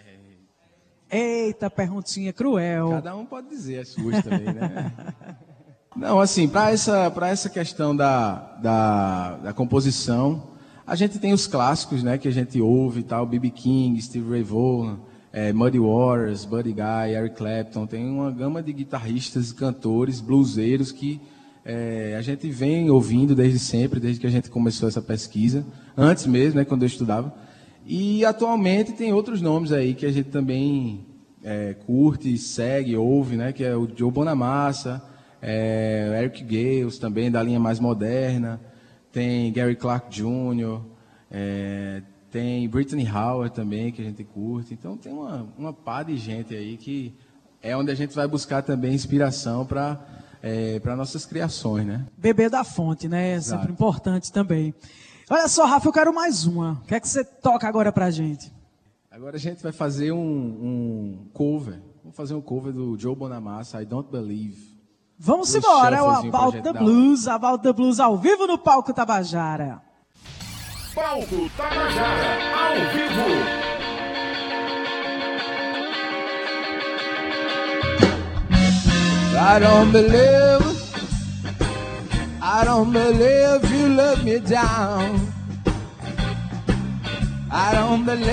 Eita, 1.10 1.70
perguntinha 1.70 2.32
cruel. 2.32 2.90
Cada 2.90 3.16
um 3.16 3.26
pode 3.26 3.50
dizer 3.50 3.80
as 3.80 3.90
suas 3.90 4.24
também, 4.24 4.54
né? 4.54 4.94
Não, 5.96 6.20
assim, 6.20 6.48
para 6.48 6.72
essa, 6.72 7.12
essa 7.24 7.50
questão 7.50 7.96
da, 7.96 8.58
da, 8.62 9.38
da 9.38 9.54
composição, 9.54 10.52
a 10.86 10.96
gente 10.96 11.20
tem 11.20 11.34
os 11.34 11.48
clássicos, 11.48 12.04
né, 12.04 12.18
que 12.18 12.28
a 12.28 12.32
gente 12.32 12.62
ouve 12.62 13.04
tal, 13.04 13.26
B.B. 13.26 13.50
King, 13.50 14.02
Steve 14.02 14.30
Ray 14.30 14.44
Vaughan, 14.44 15.00
eh, 15.34 15.52
Muddy 15.52 15.80
Waters, 15.80 16.46
Buddy 16.46 16.74
Guy, 16.74 17.16
Eric 17.16 17.36
Clapton, 17.36 17.86
tem 17.86 18.10
uma 18.10 18.32
gama 18.32 18.62
de 18.64 18.72
guitarristas, 18.72 19.52
cantores, 19.52 20.22
bluseiros 20.22 20.92
que 20.92 21.20
eh, 21.66 22.16
a 22.18 22.22
gente 22.22 22.50
vem 22.50 22.90
ouvindo 22.90 23.36
desde 23.36 23.60
sempre, 23.60 24.00
desde 24.00 24.22
que 24.22 24.28
a 24.28 24.32
gente 24.32 24.50
começou 24.50 24.88
essa 24.88 25.02
pesquisa, 25.02 25.66
antes 25.98 26.26
mesmo, 26.26 26.60
né, 26.60 26.66
quando 26.66 26.84
eu 26.84 26.88
estudava. 26.88 27.34
E 27.92 28.24
atualmente 28.24 28.92
tem 28.92 29.12
outros 29.12 29.42
nomes 29.42 29.72
aí 29.72 29.96
que 29.96 30.06
a 30.06 30.12
gente 30.12 30.30
também 30.30 31.08
é, 31.44 31.74
curte, 31.74 32.38
segue, 32.38 32.96
ouve, 32.96 33.36
né? 33.36 33.52
Que 33.52 33.64
é 33.64 33.76
o 33.76 33.90
Joe 33.96 34.12
Bonamassa, 34.12 35.02
é, 35.42 36.22
Eric 36.22 36.44
Gales 36.44 37.00
também, 37.00 37.32
da 37.32 37.42
linha 37.42 37.60
mais 37.60 37.80
moderna. 37.80 38.62
Tem 39.12 39.52
Gary 39.52 39.76
Clark 39.76 40.08
Jr., 40.16 40.82
é, 41.32 42.04
tem 42.30 42.70
Brittany 42.70 43.10
Howard 43.10 43.56
também, 43.56 43.92
que 43.92 44.04
a 44.04 44.06
gente 44.06 44.24
curte. 44.24 44.72
Então 44.72 44.96
tem 44.96 45.12
uma, 45.12 45.48
uma 45.58 45.74
pá 45.74 46.04
de 46.04 46.16
gente 46.16 46.54
aí 46.54 46.78
que 46.78 47.12
é 47.60 47.76
onde 47.76 47.90
a 47.90 47.96
gente 47.96 48.16
vai 48.16 48.28
buscar 48.28 48.62
também 48.62 48.94
inspiração 48.94 49.66
para 49.66 50.00
é, 50.44 50.80
para 50.80 50.96
nossas 50.96 51.26
criações, 51.26 51.88
né? 51.88 52.06
Beber 52.16 52.52
da 52.52 52.64
fonte, 52.64 53.10
né? 53.10 53.32
É 53.32 53.34
Exato. 53.34 53.64
sempre 53.64 53.74
importante 53.74 54.32
também. 54.32 54.76
Olha 55.30 55.48
só, 55.48 55.66
Rafa, 55.66 55.88
eu 55.88 55.94
quero 55.94 56.14
mais 56.14 56.46
uma. 56.46 56.82
O 56.84 56.88
que 56.88 56.96
é 56.96 57.00
que 57.00 57.08
você 57.08 57.24
toca 57.24 57.68
agora 57.68 57.92
pra 57.92 58.10
gente? 58.10 58.52
Agora 59.12 59.36
a 59.36 59.40
gente 59.40 59.62
vai 59.62 59.72
fazer 59.72 60.12
um, 60.12 60.20
um 60.20 61.30
cover. 61.34 61.80
Vamos 62.02 62.18
fazer 62.18 62.34
um 62.34 62.42
cover 62.42 62.74
do 62.74 62.98
Joe 62.98 63.16
Bonamassa, 63.16 63.82
I 63.82 63.86
Don't 63.86 64.10
Believe. 64.12 64.58
Vamos 65.20 65.54
embora, 65.54 65.98
é 65.98 66.02
o 66.02 66.10
About 66.10 66.62
the 66.62 66.74
Blues, 66.74 67.28
About 67.28 67.62
the 67.62 67.74
Blues 67.74 68.00
ao 68.00 68.18
vivo 68.18 68.48
no 68.48 68.58
palco 68.58 68.94
Tabajara. 68.94 69.82
Palco 70.96 71.50
Tabajara, 71.56 72.38
ao 72.56 72.76
vivo. 72.94 73.70
I 79.42 79.60
don't 79.60 79.92
believe, 79.92 80.69
I 82.52 82.66
don't 82.66 82.92
believe 82.92 83.72
you 83.72 83.90
let 83.90 84.24
me 84.24 84.40
down. 84.40 85.32
I 87.52 87.72
don't 87.76 88.06
believe, 88.06 88.26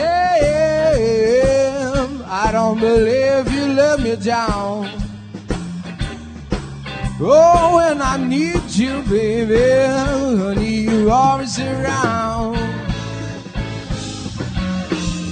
I 2.25 2.49
don't 2.51 2.81
believe 2.81 3.53
you 3.53 3.67
let 3.75 4.01
me 4.01 4.17
down. 4.17 4.89
Oh, 7.21 7.77
when 7.77 8.01
I 8.01 8.17
need 8.17 8.63
you, 8.71 9.03
baby, 9.03 9.85
honey, 9.85 10.77
you 10.89 11.11
always 11.11 11.59
around. 11.61 12.57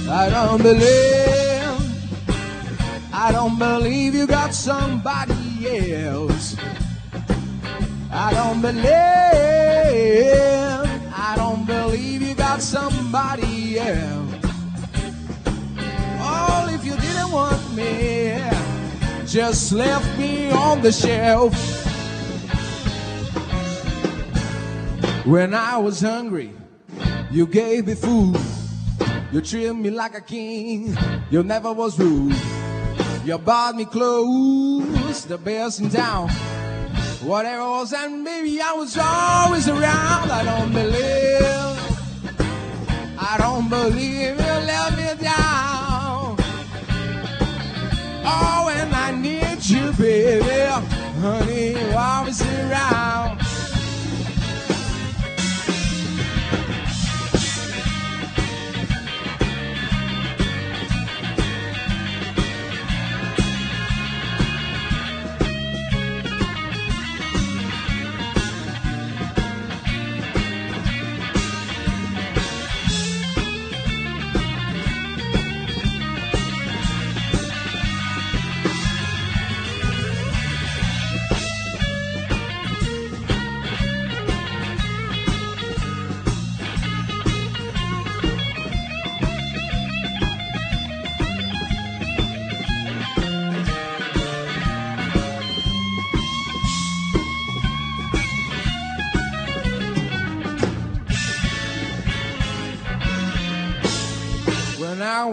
I 0.07 0.29
don't 0.29 0.61
believe, 0.61 1.73
I 3.11 3.31
don't 3.31 3.57
believe 3.57 4.13
you 4.13 4.27
got 4.27 4.53
somebody 4.53 6.05
else. 6.05 6.55
I 8.17 8.31
don't 8.33 8.61
believe, 8.61 8.85
I 11.13 11.33
don't 11.35 11.65
believe 11.65 12.21
you 12.21 12.33
got 12.33 12.61
somebody 12.61 13.77
else. 13.77 14.35
Oh, 16.21 16.69
if 16.71 16.85
you 16.85 16.95
didn't 16.95 17.31
want 17.33 17.75
me, 17.75 18.39
just 19.27 19.73
left 19.73 20.17
me 20.17 20.49
on 20.49 20.81
the 20.81 20.93
shelf. 20.93 21.53
When 25.25 25.53
I 25.53 25.77
was 25.77 25.99
hungry, 25.99 26.53
you 27.29 27.45
gave 27.45 27.87
me 27.87 27.95
food. 27.95 28.37
You 29.33 29.41
treated 29.41 29.73
me 29.73 29.89
like 29.89 30.15
a 30.15 30.21
king. 30.21 30.97
You 31.29 31.43
never 31.43 31.73
was 31.73 31.99
rude. 31.99 32.33
You 33.25 33.37
bought 33.39 33.75
me 33.75 33.83
clothes, 33.83 35.25
the 35.25 35.37
best 35.37 35.81
in 35.81 35.89
town. 35.89 36.29
Whatever 37.25 37.63
was, 37.63 37.91
and 37.91 38.23
maybe 38.23 38.61
I 38.61 38.73
was 38.73 38.95
always 38.97 39.67
around. 39.67 40.29
I 40.29 40.43
don't 40.43 40.71
believe, 40.71 41.41
I 43.17 43.35
don't 43.39 43.67
believe 43.67 44.37
you 44.37 44.55
let 44.71 44.95
me 44.95 45.23
down. 45.23 46.37
Oh, 48.27 48.69
and 48.71 48.93
I 48.93 49.11
need 49.19 49.65
you, 49.65 49.91
baby, 49.93 50.69
honey, 51.19 51.71
you 51.71 51.97
always 51.97 52.41
around. 52.43 53.44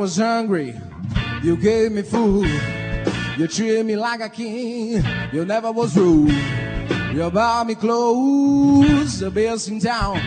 Was 0.03 0.17
hungry, 0.17 0.75
you 1.45 1.57
gave 1.57 1.93
me 1.93 2.03
food. 2.03 2.51
You 3.39 3.47
treated 3.47 3.87
me 3.87 3.95
like 3.95 4.21
a 4.21 4.29
king. 4.29 5.01
You 5.33 5.45
never 5.45 5.71
was 5.71 5.97
rude. 5.97 6.35
You 7.15 7.31
bought 7.31 7.69
me 7.69 7.77
clothes, 7.77 9.21
the 9.21 9.31
best 9.31 9.69
in 9.69 9.79
town. 9.79 10.19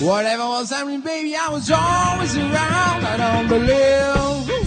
Whatever 0.00 0.42
was 0.48 0.70
happening, 0.70 1.00
baby, 1.00 1.36
I 1.36 1.48
was 1.48 1.70
always 1.70 2.36
around. 2.36 3.04
I 3.04 3.16
don't 3.16 3.48
believe, 3.48 4.66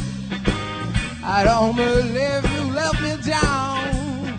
I 1.25 1.43
don't 1.43 1.75
believe 1.75 2.43
you 2.55 2.73
left 2.73 3.01
me 3.01 3.17
down. 3.29 4.37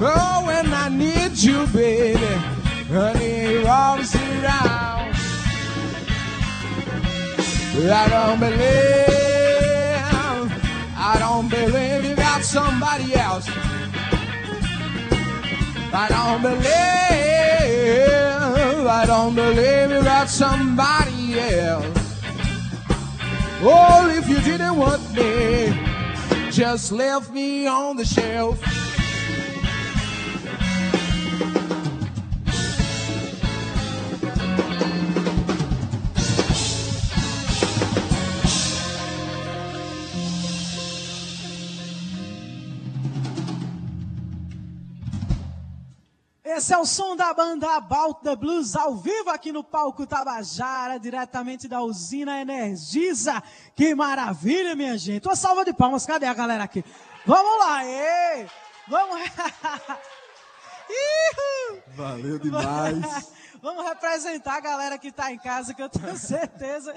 Oh, 0.00 0.44
when 0.46 0.72
I 0.72 0.88
need 0.88 1.36
you, 1.36 1.66
baby, 1.66 2.24
honey, 2.88 3.52
you're 3.52 3.68
always 3.68 4.14
around. 4.14 4.97
I 7.80 8.08
don't 8.08 8.40
believe, 8.40 8.58
I 10.96 11.16
don't 11.20 11.48
believe 11.48 12.04
you 12.04 12.16
got 12.16 12.42
somebody 12.42 13.14
else. 13.14 13.48
I 15.92 16.08
don't 16.08 16.42
believe, 16.42 16.66
I 18.84 19.04
don't 19.06 19.34
believe 19.36 19.90
you 19.92 20.02
got 20.02 20.28
somebody 20.28 21.38
else. 21.38 22.20
Oh, 23.60 24.10
if 24.10 24.28
you 24.28 24.40
didn't 24.40 24.76
want 24.76 25.12
me, 25.14 25.72
just 26.50 26.90
left 26.90 27.30
me 27.32 27.68
on 27.68 27.96
the 27.96 28.04
shelf. 28.04 28.60
Esse 46.50 46.72
é 46.72 46.78
o 46.78 46.86
som 46.86 47.14
da 47.14 47.34
banda 47.34 47.76
About 47.76 48.22
the 48.22 48.34
Blues 48.34 48.74
ao 48.74 48.96
vivo 48.96 49.28
aqui 49.28 49.52
no 49.52 49.62
palco 49.62 50.06
Tabajara, 50.06 50.98
diretamente 50.98 51.68
da 51.68 51.82
usina 51.82 52.40
Energisa. 52.40 53.42
Que 53.76 53.94
maravilha, 53.94 54.74
minha 54.74 54.96
gente. 54.96 55.28
Uma 55.28 55.36
salva 55.36 55.62
de 55.62 55.74
palmas, 55.74 56.06
cadê 56.06 56.24
a 56.24 56.32
galera 56.32 56.64
aqui? 56.64 56.82
Vamos 57.26 57.58
lá, 57.58 57.84
ê! 57.84 58.46
Vamos. 58.88 59.20
Valeu 61.94 62.38
demais. 62.38 63.30
Vamos 63.60 63.84
representar 63.84 64.56
a 64.56 64.60
galera 64.60 64.96
que 64.96 65.08
está 65.08 65.30
em 65.30 65.38
casa, 65.38 65.74
que 65.74 65.82
eu 65.82 65.90
tenho 65.90 66.16
certeza. 66.16 66.94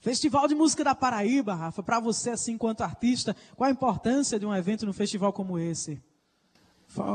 Festival 0.00 0.46
de 0.46 0.54
Música 0.54 0.84
da 0.84 0.94
Paraíba, 0.94 1.54
Rafa, 1.54 1.82
para 1.82 1.98
você, 1.98 2.30
assim, 2.30 2.52
enquanto 2.52 2.82
artista, 2.82 3.34
qual 3.56 3.68
a 3.68 3.72
importância 3.72 4.38
de 4.38 4.44
um 4.44 4.54
evento 4.54 4.84
no 4.84 4.92
festival 4.92 5.32
como 5.32 5.58
esse? 5.58 5.98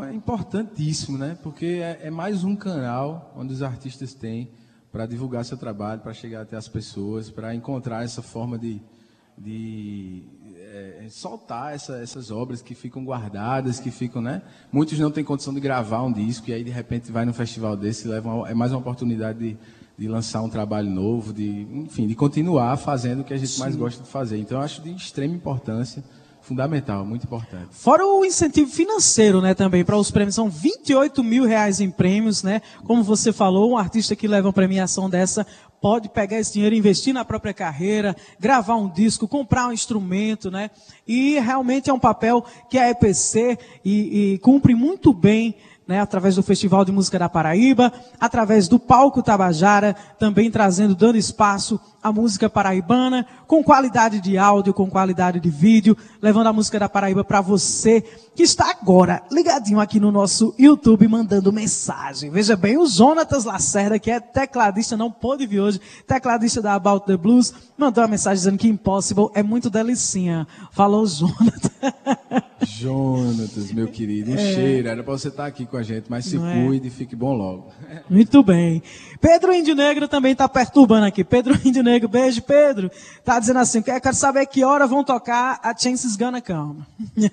É 0.09 0.13
importantíssimo, 0.13 1.17
né? 1.17 1.37
Porque 1.41 1.65
é, 1.65 2.07
é 2.07 2.09
mais 2.09 2.43
um 2.43 2.55
canal 2.55 3.31
onde 3.37 3.53
os 3.53 3.61
artistas 3.61 4.13
têm 4.13 4.51
para 4.91 5.05
divulgar 5.05 5.45
seu 5.45 5.55
trabalho, 5.55 6.01
para 6.01 6.13
chegar 6.13 6.41
até 6.41 6.57
as 6.57 6.67
pessoas, 6.67 7.29
para 7.29 7.53
encontrar 7.53 8.03
essa 8.03 8.21
forma 8.21 8.57
de, 8.57 8.81
de 9.37 10.23
é, 10.57 11.07
soltar 11.09 11.73
essa, 11.73 11.97
essas 12.01 12.31
obras 12.31 12.61
que 12.61 12.75
ficam 12.75 13.05
guardadas, 13.05 13.79
que 13.79 13.91
ficam, 13.91 14.21
né? 14.21 14.41
Muitos 14.71 14.99
não 14.99 15.11
têm 15.11 15.23
condição 15.23 15.53
de 15.53 15.59
gravar 15.59 16.03
um 16.03 16.11
disco 16.11 16.49
e 16.49 16.53
aí 16.53 16.63
de 16.63 16.71
repente 16.71 17.11
vai 17.11 17.23
num 17.23 17.33
festival 17.33 17.77
desse 17.77 18.07
leva 18.07 18.33
uma, 18.33 18.49
é 18.49 18.53
mais 18.53 18.71
uma 18.71 18.79
oportunidade 18.79 19.39
de, 19.39 19.57
de 19.99 20.07
lançar 20.07 20.41
um 20.41 20.49
trabalho 20.49 20.89
novo, 20.89 21.33
de, 21.33 21.67
enfim, 21.73 22.07
de 22.07 22.15
continuar 22.15 22.77
fazendo 22.77 23.19
o 23.19 23.23
que 23.25 23.33
a 23.33 23.37
gente 23.37 23.51
Sim. 23.51 23.59
mais 23.59 23.75
gosta 23.75 24.01
de 24.01 24.09
fazer. 24.09 24.37
Então, 24.37 24.57
eu 24.57 24.63
acho 24.63 24.81
de 24.81 24.91
extrema 24.95 25.35
importância 25.35 26.01
Fundamental, 26.49 27.05
muito 27.05 27.25
importante. 27.25 27.67
Fora 27.69 28.03
o 28.03 28.25
incentivo 28.25 28.71
financeiro, 28.71 29.39
né, 29.39 29.53
também, 29.53 29.85
para 29.85 29.95
os 29.95 30.09
prêmios. 30.09 30.33
São 30.33 30.49
28 30.49 31.23
mil 31.23 31.45
reais 31.45 31.79
em 31.79 31.91
prêmios, 31.91 32.41
né? 32.41 32.61
Como 32.85 33.03
você 33.03 33.31
falou, 33.31 33.69
um 33.69 33.77
artista 33.77 34.15
que 34.15 34.27
leva 34.27 34.47
uma 34.47 34.53
premiação 34.53 35.07
dessa 35.07 35.45
pode 35.79 36.09
pegar 36.09 36.39
esse 36.39 36.53
dinheiro 36.53 36.75
investir 36.75 37.13
na 37.13 37.23
própria 37.23 37.53
carreira, 37.53 38.15
gravar 38.39 38.77
um 38.77 38.89
disco, 38.89 39.27
comprar 39.27 39.67
um 39.67 39.71
instrumento, 39.71 40.49
né? 40.49 40.71
E 41.07 41.37
realmente 41.39 41.89
é 41.91 41.93
um 41.93 41.99
papel 41.99 42.43
que 42.67 42.79
a 42.79 42.89
EPC 42.89 43.57
e, 43.85 44.33
e 44.33 44.37
cumpre 44.39 44.73
muito 44.73 45.13
bem 45.13 45.55
né, 45.89 45.99
através 45.99 46.35
do 46.35 46.43
Festival 46.43 46.85
de 46.85 46.91
Música 46.91 47.17
da 47.17 47.27
Paraíba, 47.27 47.91
através 48.19 48.67
do 48.67 48.77
Palco 48.77 49.23
Tabajara, 49.23 49.95
também 50.19 50.51
trazendo, 50.51 50.93
dando 50.93 51.17
espaço 51.17 51.81
à 52.01 52.11
música 52.11 52.49
paraibana, 52.49 53.25
com 53.45 53.63
qualidade 53.63 54.21
de 54.21 54.37
áudio, 54.37 54.73
com 54.73 54.89
qualidade 54.89 55.39
de 55.39 55.49
vídeo, 55.49 55.97
levando 56.21 56.47
a 56.47 56.53
música 56.53 56.79
da 56.79 56.89
Paraíba 56.89 57.23
para 57.23 57.41
você 57.41 58.03
que 58.35 58.43
está 58.43 58.71
agora 58.71 59.21
ligadinho 59.31 59.79
aqui 59.79 59.99
no 59.99 60.11
nosso 60.11 60.55
YouTube 60.57 61.07
mandando 61.07 61.51
mensagem. 61.51 62.29
Veja 62.29 62.55
bem, 62.55 62.77
o 62.77 62.87
Jonatas 62.87 63.43
Lacerda, 63.43 63.99
que 63.99 64.09
é 64.09 64.19
tecladista, 64.19 64.95
não 64.95 65.11
pôde 65.11 65.45
vir 65.45 65.59
hoje, 65.59 65.81
tecladista 66.07 66.61
da 66.61 66.73
About 66.73 67.05
the 67.05 67.17
Blues, 67.17 67.53
mandou 67.77 68.03
uma 68.03 68.09
mensagem 68.09 68.37
dizendo 68.37 68.57
que 68.57 68.67
Impossible 68.67 69.29
é 69.33 69.43
muito 69.43 69.69
delicinha. 69.69 70.47
Falou 70.71 71.05
Jonatas. 71.05 71.69
Jonatas, 72.61 73.71
meu 73.71 73.87
querido, 73.87 74.31
um 74.31 74.35
é. 74.35 74.53
cheiro. 74.53 74.87
Era 74.87 75.03
para 75.03 75.13
você 75.13 75.29
estar 75.29 75.45
aqui 75.45 75.65
com 75.65 75.77
a 75.77 75.83
gente, 75.83 76.05
mas 76.09 76.25
se 76.25 76.37
Não 76.37 76.47
é? 76.47 76.65
cuide 76.65 76.87
e 76.87 76.91
fique 76.91 77.15
bom 77.15 77.33
logo. 77.33 77.67
Muito 78.09 78.43
bem. 78.43 78.81
Pedro 79.19 79.53
Índio 79.53 79.75
Negro 79.75 80.07
também 80.07 80.33
está 80.33 80.47
perturbando 80.47 81.05
aqui. 81.05 81.23
Pedro 81.23 81.57
Índio 81.65 81.83
Beijo, 82.09 82.41
Pedro. 82.41 82.91
Tá 83.23 83.39
dizendo 83.39 83.59
assim, 83.59 83.81
quero 83.81 84.13
saber 84.13 84.45
que 84.45 84.63
hora 84.63 84.85
vão 84.85 85.03
tocar 85.03 85.59
a 85.63 85.75
Chances 85.75 86.15
Gonna 86.15 86.41
Come. 86.41 86.83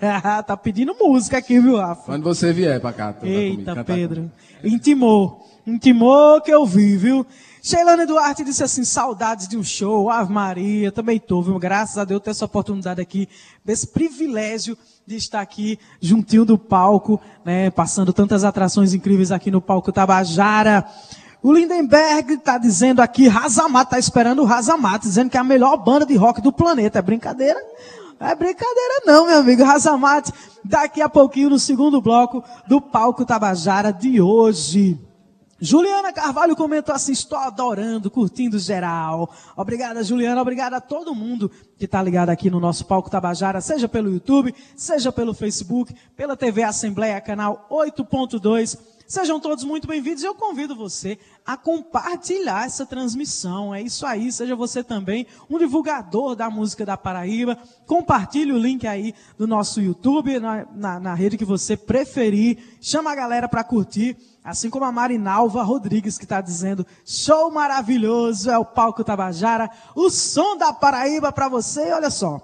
tá 0.47 0.57
pedindo 0.57 0.95
música 0.95 1.38
aqui, 1.38 1.61
viu, 1.61 1.77
Rafa? 1.77 2.05
Quando 2.05 2.25
você 2.25 2.53
vier 2.53 2.81
para 2.81 2.92
cá. 2.92 3.14
Eita, 3.23 3.85
Pedro. 3.85 4.31
Intimou. 4.62 5.47
Intimou 5.66 6.40
que 6.40 6.51
eu 6.51 6.64
vi, 6.64 6.97
viu? 6.97 7.27
Sheilane 7.62 8.07
Duarte 8.07 8.45
disse 8.45 8.62
assim, 8.62 8.85
saudades 8.85 9.49
de 9.49 9.57
um 9.57 9.64
show, 9.64 10.09
Ave 10.09 10.33
Maria, 10.33 10.92
também 10.92 11.19
tô, 11.19 11.42
viu? 11.42 11.59
Graças 11.59 11.99
a 11.99 12.05
Deus 12.05 12.23
ter 12.23 12.31
essa 12.31 12.45
oportunidade 12.45 13.01
aqui, 13.01 13.29
desse 13.64 13.88
privilégio 13.88 14.79
de 15.05 15.16
estar 15.16 15.40
aqui 15.40 15.77
juntinho 16.01 16.45
do 16.45 16.57
palco, 16.57 17.21
né? 17.45 17.69
Passando 17.71 18.12
tantas 18.12 18.45
atrações 18.45 18.95
incríveis 18.95 19.33
aqui 19.33 19.51
no 19.51 19.61
palco 19.61 19.90
Tabajara. 19.90 20.87
O 21.42 21.53
Lindenberg 21.53 22.35
está 22.35 22.59
dizendo 22.59 23.01
aqui, 23.01 23.29
Razamat, 23.29 23.87
está 23.87 23.99
esperando 23.99 24.42
o 24.42 24.44
Razamat, 24.44 25.03
dizendo 25.03 25.31
que 25.31 25.37
é 25.37 25.40
a 25.40 25.44
melhor 25.44 25.77
banda 25.77 26.07
de 26.07 26.16
rock 26.16 26.40
do 26.40 26.53
planeta. 26.53 26.99
É 26.99 27.03
brincadeira? 27.03 27.61
É 28.18 28.35
brincadeira 28.35 29.03
não, 29.05 29.27
meu 29.27 29.38
amigo. 29.38 29.62
Razamat, 29.62 30.31
daqui 30.64 31.03
a 31.03 31.09
pouquinho 31.09 31.51
no 31.51 31.59
segundo 31.59 32.01
bloco 32.01 32.42
do 32.66 32.81
palco 32.81 33.25
Tabajara 33.25 33.92
de 33.92 34.20
hoje. 34.20 34.99
Juliana 35.61 36.12
Carvalho 36.12 36.57
comentou 36.57 36.94
assim: 36.94 37.12
estou 37.12 37.38
adorando, 37.38 38.11
curtindo 38.11 38.59
geral. 38.59 39.31
Obrigada, 39.57 40.03
Juliana. 40.03 40.40
Obrigada 40.40 40.77
a 40.77 40.81
todo 40.81 41.14
mundo 41.14 41.51
que 41.79 41.85
está 41.85 42.03
ligado 42.03 42.31
aqui 42.31 42.51
no 42.51 42.61
nosso 42.61 42.85
palco 42.85 43.11
Tabajara, 43.11 43.61
seja 43.61 43.88
pelo 43.88 44.11
YouTube, 44.11 44.55
seja 44.77 45.12
pelo 45.12 45.33
Facebook, 45.33 45.94
pela 46.16 46.37
TV 46.37 46.62
Assembleia, 46.62 47.20
canal 47.20 47.66
8.2. 47.70 48.95
Sejam 49.09 49.38
todos 49.38 49.62
muito 49.62 49.87
bem-vindos 49.87 50.25
e 50.25 50.27
eu 50.27 50.35
convido 50.35 50.75
você 50.75 51.16
a 51.47 51.57
compartilhar 51.57 52.66
essa 52.66 52.85
transmissão. 52.85 53.73
É 53.73 53.81
isso 53.81 54.05
aí, 54.05 54.33
seja 54.33 54.57
você 54.57 54.83
também 54.83 55.29
um 55.49 55.59
divulgador 55.59 56.35
da 56.35 56.51
música 56.51 56.85
da 56.85 56.97
Paraíba. 56.97 57.57
Compartilhe 57.87 58.51
o 58.51 58.59
link 58.59 58.85
aí 58.85 59.14
do 59.38 59.47
nosso 59.47 59.81
YouTube, 59.81 60.40
na, 60.40 60.66
na, 60.75 60.99
na 60.99 61.14
rede 61.14 61.38
que 61.38 61.45
você 61.45 61.77
preferir. 61.77 62.59
Chama 62.81 63.12
a 63.12 63.14
galera 63.14 63.49
para 63.49 63.62
curtir. 63.62 64.16
Assim 64.42 64.69
como 64.69 64.85
a 64.85 64.90
Marinalva 64.90 65.62
Rodrigues 65.62 66.19
que 66.19 66.25
está 66.25 66.40
dizendo, 66.40 66.85
show 67.05 67.49
maravilhoso, 67.53 68.51
é 68.51 68.59
o 68.59 68.64
palco 68.64 69.05
Tabajara, 69.05 69.71
o 69.95 70.11
som 70.11 70.57
da 70.57 70.73
Paraíba 70.73 71.31
para 71.31 71.49
você. 71.49 71.92
Olha 71.92 72.11
só, 72.11 72.40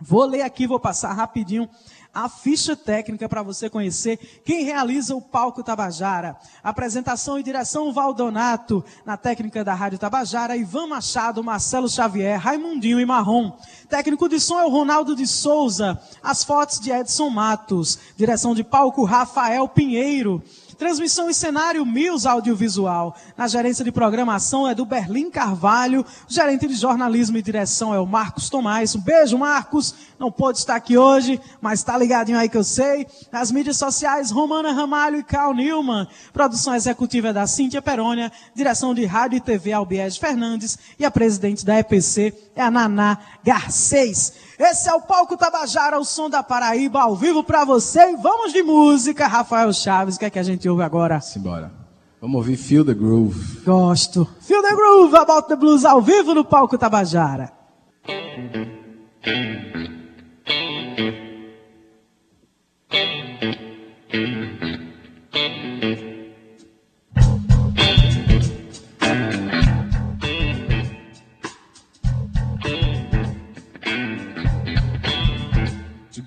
vou 0.00 0.24
ler 0.24 0.42
aqui, 0.42 0.64
vou 0.64 0.78
passar 0.78 1.12
rapidinho 1.12 1.68
a 2.12 2.28
ficha 2.28 2.74
técnica 2.74 3.28
para 3.28 3.42
você 3.42 3.68
conhecer 3.70 4.16
quem 4.44 4.64
realiza 4.64 5.14
o 5.14 5.20
palco 5.20 5.62
Tabajara. 5.62 6.36
Apresentação 6.62 7.38
e 7.38 7.42
direção 7.42 7.92
Valdonato, 7.92 8.84
na 9.04 9.16
técnica 9.16 9.62
da 9.62 9.74
Rádio 9.74 9.98
Tabajara, 9.98 10.56
Ivan 10.56 10.88
Machado, 10.88 11.44
Marcelo 11.44 11.88
Xavier, 11.88 12.40
Raimundinho 12.40 12.98
e 12.98 13.06
Marrom. 13.06 13.52
Técnico 13.88 14.28
de 14.28 14.40
som 14.40 14.58
é 14.58 14.64
o 14.64 14.70
Ronaldo 14.70 15.14
de 15.14 15.26
Souza, 15.26 16.00
as 16.22 16.42
fotos 16.42 16.80
de 16.80 16.90
Edson 16.90 17.30
Matos, 17.30 17.98
direção 18.16 18.54
de 18.54 18.64
palco 18.64 19.04
Rafael 19.04 19.68
Pinheiro. 19.68 20.42
Transmissão 20.78 21.28
e 21.28 21.34
cenário 21.34 21.84
Mills 21.84 22.26
Audiovisual. 22.26 23.16
Na 23.36 23.48
gerência 23.48 23.84
de 23.84 23.90
programação 23.90 24.68
é 24.68 24.76
do 24.76 24.84
Berlim 24.84 25.28
Carvalho. 25.28 26.06
Gerente 26.28 26.68
de 26.68 26.74
jornalismo 26.74 27.36
e 27.36 27.42
direção 27.42 27.92
é 27.92 27.98
o 27.98 28.06
Marcos 28.06 28.48
Tomás. 28.48 28.94
Um 28.94 29.00
beijo, 29.00 29.36
Marcos. 29.36 29.92
Não 30.20 30.30
pôde 30.30 30.58
estar 30.58 30.76
aqui 30.76 30.96
hoje, 30.96 31.40
mas 31.60 31.80
está 31.80 31.98
ligadinho 31.98 32.38
aí 32.38 32.48
que 32.48 32.56
eu 32.56 32.62
sei. 32.62 33.08
Nas 33.32 33.50
mídias 33.50 33.76
sociais, 33.76 34.30
Romana 34.30 34.70
Ramalho 34.70 35.18
e 35.18 35.24
Carl 35.24 35.52
Newman. 35.52 36.06
Produção 36.32 36.72
executiva 36.72 37.28
é 37.28 37.32
da 37.32 37.48
Cíntia 37.48 37.82
Perônia. 37.82 38.30
Direção 38.54 38.94
de 38.94 39.04
rádio 39.04 39.36
e 39.36 39.40
TV 39.40 39.72
Albiés 39.72 40.16
Fernandes. 40.16 40.78
E 40.96 41.04
a 41.04 41.10
presidente 41.10 41.66
da 41.66 41.76
EPC 41.76 42.32
é 42.54 42.62
a 42.62 42.70
Naná 42.70 43.18
Garcês. 43.42 44.47
Esse 44.58 44.88
é 44.88 44.94
o 44.94 45.00
Palco 45.00 45.36
Tabajara, 45.36 46.00
o 46.00 46.04
som 46.04 46.28
da 46.28 46.42
Paraíba, 46.42 47.00
ao 47.02 47.14
vivo 47.14 47.44
para 47.44 47.64
você. 47.64 48.10
E 48.10 48.16
vamos 48.16 48.52
de 48.52 48.60
música, 48.62 49.28
Rafael 49.28 49.72
Chaves. 49.72 50.16
O 50.16 50.18
que 50.18 50.24
é 50.24 50.30
que 50.30 50.38
a 50.38 50.42
gente 50.42 50.68
ouve 50.68 50.82
agora? 50.82 51.20
Simbora. 51.20 51.72
Vamos 52.20 52.36
ouvir 52.38 52.56
Feel 52.56 52.84
the 52.84 52.94
Groove. 52.94 53.60
Gosto. 53.64 54.28
Feel 54.40 54.60
the 54.60 54.74
Groove, 54.74 55.14
About 55.14 55.46
the 55.46 55.54
Blues, 55.54 55.84
ao 55.84 56.02
vivo 56.02 56.34
no 56.34 56.44
Palco 56.44 56.76
Tabajara. 56.76 57.52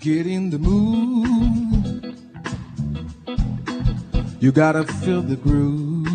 Get 0.01 0.25
in 0.25 0.49
the 0.49 0.57
mood. 0.57 2.17
You 4.39 4.51
gotta 4.51 4.83
feel 4.83 5.21
the 5.21 5.35
groove. 5.35 6.07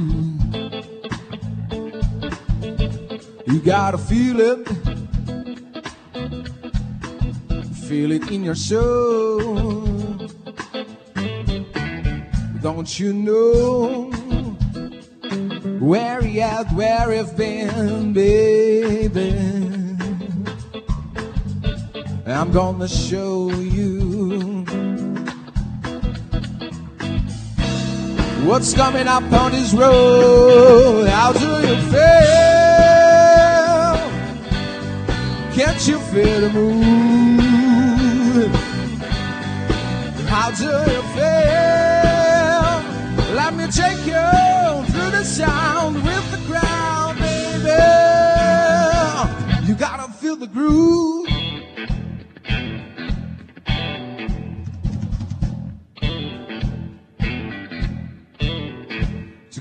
You 3.46 3.60
gotta 3.60 3.96
feel 3.96 4.40
it. 4.40 4.66
Feel 7.86 8.10
it 8.10 8.28
in 8.32 8.42
your 8.42 8.56
soul. 8.56 9.86
Don't 12.62 12.98
you 12.98 13.12
know 13.12 14.10
where 15.78 16.24
you 16.26 16.40
at, 16.40 16.72
where 16.72 17.14
you've 17.14 17.36
been, 17.36 18.12
baby? 18.12 19.75
I'm 22.28 22.50
gonna 22.50 22.88
show 22.88 23.50
you 23.50 24.64
what's 28.44 28.74
coming 28.74 29.06
up 29.06 29.22
on 29.32 29.52
this 29.52 29.72
road. 29.72 31.06
How 31.06 31.32
do 31.32 31.60
you 31.68 31.76
feel? 31.92 32.02
Can't 35.54 35.86
you 35.86 36.00
feel 36.00 36.40
the 36.40 36.50
mood? 36.52 38.50
How 40.26 40.50
do 40.50 40.64
you 40.64 41.02
feel? 41.14 42.82
Let 43.36 43.54
me 43.54 43.68
take 43.68 44.04
you 44.04 44.26
through 44.90 45.10
the 45.12 45.22
sound 45.22 46.02
with 46.02 46.30
the 46.32 46.38
crowd, 46.50 47.16
baby. 47.20 47.70
You 49.68 49.74
gotta 49.76 50.10
feel 50.14 50.34
the 50.34 50.48
groove. 50.48 51.15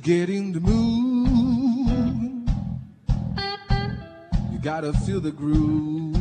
Get 0.06 0.30
in 0.30 0.52
the 0.52 0.60
mood. 0.60 2.48
You 4.52 4.60
gotta 4.60 4.94
feel 4.94 5.20
the 5.20 5.32
groove. 5.32 6.16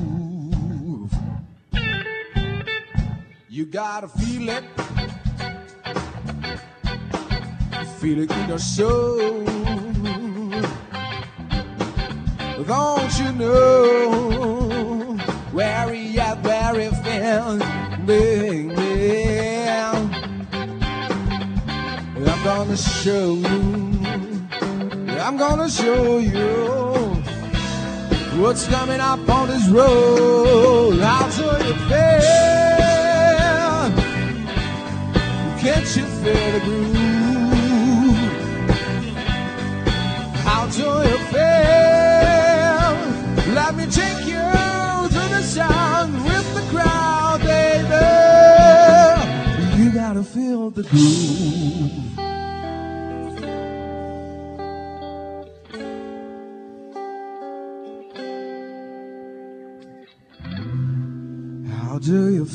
You 3.50 3.66
gotta 3.66 4.08
feel 4.08 4.48
it. 4.48 4.64
Feel 8.00 8.20
it 8.22 8.30
in 8.30 8.48
your 8.48 8.58
soul. 8.58 9.44
Don't 12.66 13.18
you 13.18 13.32
know 13.32 15.18
where 15.52 15.92
he 15.92 16.18
at, 16.18 16.42
where 16.42 16.80
he 16.80 16.88
fell, 17.02 17.58
gonna 22.74 22.88
show 23.04 23.34
you. 23.34 24.48
I'm 25.20 25.36
gonna 25.36 25.70
show 25.70 26.18
you 26.18 27.22
what's 28.42 28.66
coming 28.66 28.98
up 29.00 29.28
on 29.28 29.46
this 29.46 29.68
road. 29.68 31.00
I'll 31.00 31.30
show 31.30 31.56
you 31.56 31.74
fair. 31.88 32.20
Can't 35.60 35.96
you 35.96 36.04
feel 36.20 36.52
the 36.54 36.60
groove? 36.64 36.96
I'll 40.44 40.70
show 40.72 41.02
you 41.02 41.18
fair. 41.32 42.90
Let 43.54 43.76
me 43.76 43.86
take 43.86 44.26
you 44.26 44.42
through 45.12 45.30
the 45.36 45.42
sound 45.42 46.12
with 46.24 46.54
the 46.56 46.62
crowd, 46.72 47.40
baby. 47.40 48.04
You 49.80 49.92
gotta 49.92 50.24
feel 50.24 50.70
the 50.70 50.82
groove. 50.82 51.73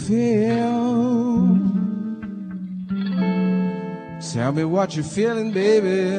Feel? 0.09 1.59
Tell 4.33 4.51
me 4.51 4.63
what 4.63 4.95
you're 4.95 5.05
feeling, 5.05 5.51
baby. 5.51 6.09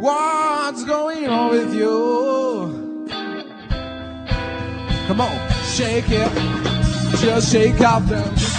What's 0.00 0.84
going 0.84 1.28
on 1.28 1.50
with 1.50 1.74
you? 1.74 3.06
Come 5.06 5.20
on, 5.20 5.50
shake 5.76 6.06
it. 6.08 6.32
Just 7.20 7.52
shake 7.52 7.80
out 7.80 8.04
them. 8.08 8.53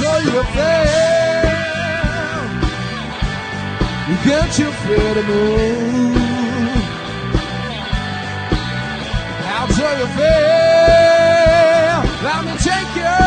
Do 0.00 0.06
you 0.06 0.42
feel? 0.54 1.60
Can't 4.24 4.54
you 4.58 4.70
feel 4.72 5.14
the 5.14 5.22
move? 5.22 6.16
How 9.44 9.64
do 9.66 9.86
you 10.00 10.08
feel? 10.16 11.98
Let 12.24 12.40
me 12.46 12.52
take 12.68 12.92
you 12.96 13.20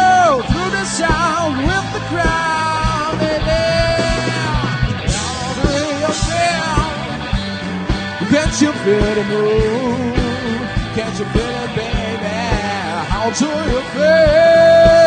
through 0.49 0.71
the 0.77 0.85
sound 0.85 1.53
with 1.67 1.87
the 1.93 2.01
crowd, 2.09 3.13
baby. 3.21 3.65
Do 5.61 5.77
you 6.01 6.11
feel? 6.25 6.73
Can't 8.31 8.55
you 8.63 8.71
feel 8.83 9.11
the 9.19 9.25
move? 9.33 10.65
Can't 10.95 11.15
you 11.19 11.25
feel 11.33 11.55
it, 11.63 11.71
baby? 11.75 12.37
How 13.13 13.25
do 13.29 13.49
you 13.71 13.81
feel? 13.93 15.02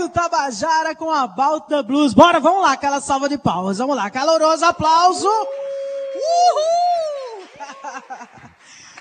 O 0.00 0.08
palco 0.08 0.08
Tabajara 0.08 0.94
com 0.94 1.10
a 1.10 1.26
Balta 1.26 1.82
Blues. 1.82 2.14
Bora, 2.14 2.40
vamos 2.40 2.62
lá, 2.62 2.72
aquela 2.72 3.00
salva 3.00 3.28
de 3.28 3.36
palmas. 3.36 3.78
Vamos 3.78 3.96
lá, 3.96 4.08
caloroso 4.08 4.64
aplauso. 4.64 5.28
Uhul! 5.28 6.70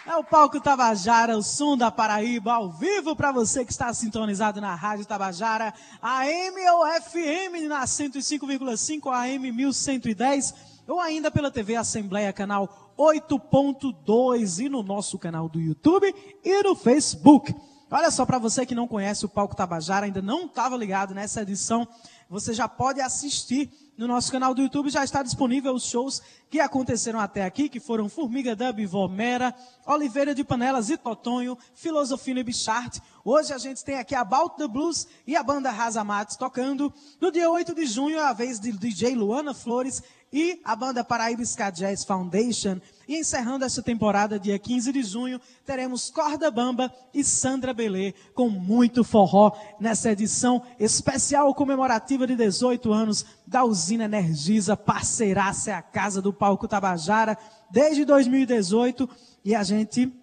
É 0.05 0.15
o 0.15 0.23
palco 0.23 0.59
Tabajara, 0.59 1.37
o 1.37 1.43
som 1.43 1.77
da 1.77 1.91
Paraíba, 1.91 2.53
ao 2.53 2.71
vivo 2.71 3.15
para 3.15 3.31
você 3.31 3.63
que 3.63 3.71
está 3.71 3.93
sintonizado 3.93 4.59
na 4.59 4.73
Rádio 4.73 5.05
Tabajara, 5.05 5.71
AM 6.01 6.67
ou 6.71 6.83
FM 6.99 7.67
na 7.67 7.83
105,5, 7.83 9.13
AM 9.13 9.51
1110, 9.51 10.55
ou 10.87 10.99
ainda 10.99 11.29
pela 11.29 11.51
TV 11.51 11.75
Assembleia, 11.75 12.33
canal 12.33 12.91
8.2 12.97 14.65
e 14.65 14.67
no 14.67 14.81
nosso 14.81 15.19
canal 15.19 15.47
do 15.47 15.61
YouTube 15.61 16.11
e 16.43 16.63
no 16.63 16.73
Facebook. 16.73 17.53
Olha 17.91 18.11
só, 18.11 18.23
para 18.23 18.37
você 18.37 18.67
que 18.67 18.75
não 18.75 18.87
conhece 18.87 19.25
o 19.25 19.29
Palco 19.29 19.55
Tabajara, 19.55 20.05
ainda 20.05 20.21
não 20.21 20.45
estava 20.45 20.77
ligado 20.77 21.15
nessa 21.15 21.41
edição, 21.41 21.87
você 22.29 22.53
já 22.53 22.67
pode 22.67 23.01
assistir 23.01 23.67
no 23.97 24.07
nosso 24.07 24.31
canal 24.31 24.53
do 24.53 24.61
YouTube, 24.61 24.91
já 24.91 25.03
está 25.03 25.23
disponível 25.23 25.73
os 25.73 25.85
shows 25.85 26.21
que 26.51 26.59
aconteceram 26.59 27.19
até 27.19 27.43
aqui, 27.43 27.67
que 27.67 27.79
foram 27.79 28.07
Formiga 28.07 28.55
Dub, 28.55 28.85
Vomera, 28.85 29.55
Oliveira 29.87 30.35
de 30.35 30.43
Panelas 30.43 30.91
e 30.91 30.97
Totonho, 30.97 31.57
Filosofina 31.73 32.41
e 32.41 32.43
Bichart. 32.43 32.99
Hoje 33.25 33.53
a 33.53 33.57
gente 33.57 33.83
tem 33.83 33.97
aqui 33.97 34.13
a 34.13 34.21
About 34.21 34.55
the 34.57 34.67
Blues 34.67 35.07
e 35.25 35.35
a 35.35 35.41
banda 35.41 35.71
Rasa 35.71 36.03
Matos 36.03 36.37
tocando. 36.37 36.93
No 37.19 37.31
dia 37.31 37.49
8 37.49 37.73
de 37.73 37.87
junho 37.87 38.19
é 38.19 38.23
a 38.23 38.33
vez 38.33 38.59
de 38.59 38.71
DJ 38.71 39.15
Luana 39.15 39.53
Flores 39.53 40.03
e 40.31 40.59
a 40.63 40.75
banda 40.75 41.03
Paraíba 41.03 41.41
Ska 41.41 41.69
Jazz 41.69 42.03
Foundation. 42.03 42.79
E 43.07 43.17
encerrando 43.17 43.65
essa 43.65 43.81
temporada, 43.81 44.39
dia 44.39 44.59
15 44.59 44.91
de 44.91 45.01
junho, 45.01 45.41
teremos 45.65 46.09
Corda 46.09 46.51
Bamba 46.51 46.93
e 47.13 47.23
Sandra 47.23 47.73
Belê 47.73 48.13
com 48.35 48.49
muito 48.49 49.03
forró 49.03 49.51
nessa 49.79 50.11
edição 50.11 50.61
especial 50.79 51.53
comemorativa 51.55 52.27
de 52.27 52.35
18 52.35 52.93
anos 52.93 53.25
da 53.47 53.63
Usina 53.63 54.05
Energisa, 54.05 54.77
parceiraça 54.77 55.71
é 55.71 55.73
a 55.73 55.81
casa 55.81 56.21
do 56.21 56.31
Palco 56.31 56.67
Tabajara 56.67 57.37
desde 57.71 58.05
2018 58.05 59.09
e 59.43 59.55
a 59.55 59.63
gente 59.63 60.13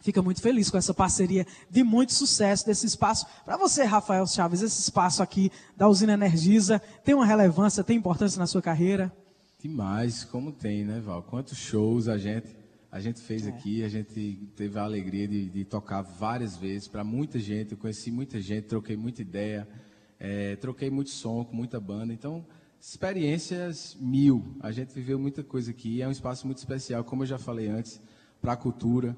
fica 0.00 0.22
muito 0.22 0.40
feliz 0.40 0.70
com 0.70 0.78
essa 0.78 0.94
parceria 0.94 1.46
de 1.70 1.84
muito 1.84 2.14
sucesso 2.14 2.64
desse 2.64 2.86
espaço. 2.86 3.26
Para 3.44 3.58
você, 3.58 3.84
Rafael 3.84 4.26
Chaves, 4.26 4.62
esse 4.62 4.80
espaço 4.80 5.22
aqui 5.22 5.52
da 5.76 5.88
Usina 5.88 6.14
Energisa 6.14 6.80
tem 7.04 7.14
uma 7.14 7.26
relevância, 7.26 7.84
tem 7.84 7.98
importância 7.98 8.38
na 8.38 8.46
sua 8.46 8.62
carreira? 8.62 9.12
Demais, 9.62 10.24
como 10.24 10.52
tem, 10.52 10.86
né, 10.86 11.00
Val? 11.00 11.22
Quantos 11.22 11.58
shows 11.58 12.08
a 12.08 12.16
gente 12.16 12.56
a 12.90 12.98
gente 12.98 13.20
fez 13.20 13.46
aqui, 13.46 13.84
a 13.84 13.88
gente 13.88 14.50
teve 14.56 14.76
a 14.76 14.82
alegria 14.82 15.28
de, 15.28 15.48
de 15.48 15.64
tocar 15.64 16.02
várias 16.02 16.56
vezes 16.56 16.88
para 16.88 17.04
muita 17.04 17.38
gente. 17.38 17.72
Eu 17.72 17.78
conheci 17.78 18.10
muita 18.10 18.40
gente, 18.40 18.64
troquei 18.64 18.96
muita 18.96 19.22
ideia, 19.22 19.68
eh, 20.18 20.56
troquei 20.56 20.90
muito 20.90 21.10
som 21.10 21.44
com 21.44 21.54
muita 21.54 21.78
banda. 21.78 22.12
Então, 22.12 22.44
experiências 22.80 23.96
mil. 24.00 24.56
A 24.60 24.72
gente 24.72 24.92
viveu 24.92 25.20
muita 25.20 25.44
coisa 25.44 25.70
aqui. 25.70 26.02
É 26.02 26.08
um 26.08 26.10
espaço 26.10 26.46
muito 26.46 26.58
especial, 26.58 27.04
como 27.04 27.22
eu 27.22 27.26
já 27.26 27.38
falei 27.38 27.68
antes, 27.68 28.00
para 28.40 28.54
a 28.54 28.56
cultura, 28.56 29.16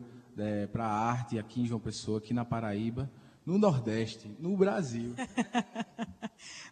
para 0.70 0.84
a 0.84 1.10
arte 1.10 1.38
aqui 1.38 1.62
em 1.62 1.66
João 1.66 1.80
Pessoa, 1.80 2.18
aqui 2.18 2.34
na 2.34 2.44
Paraíba, 2.44 3.10
no 3.44 3.58
Nordeste, 3.58 4.34
no 4.38 4.56
Brasil. 4.56 5.14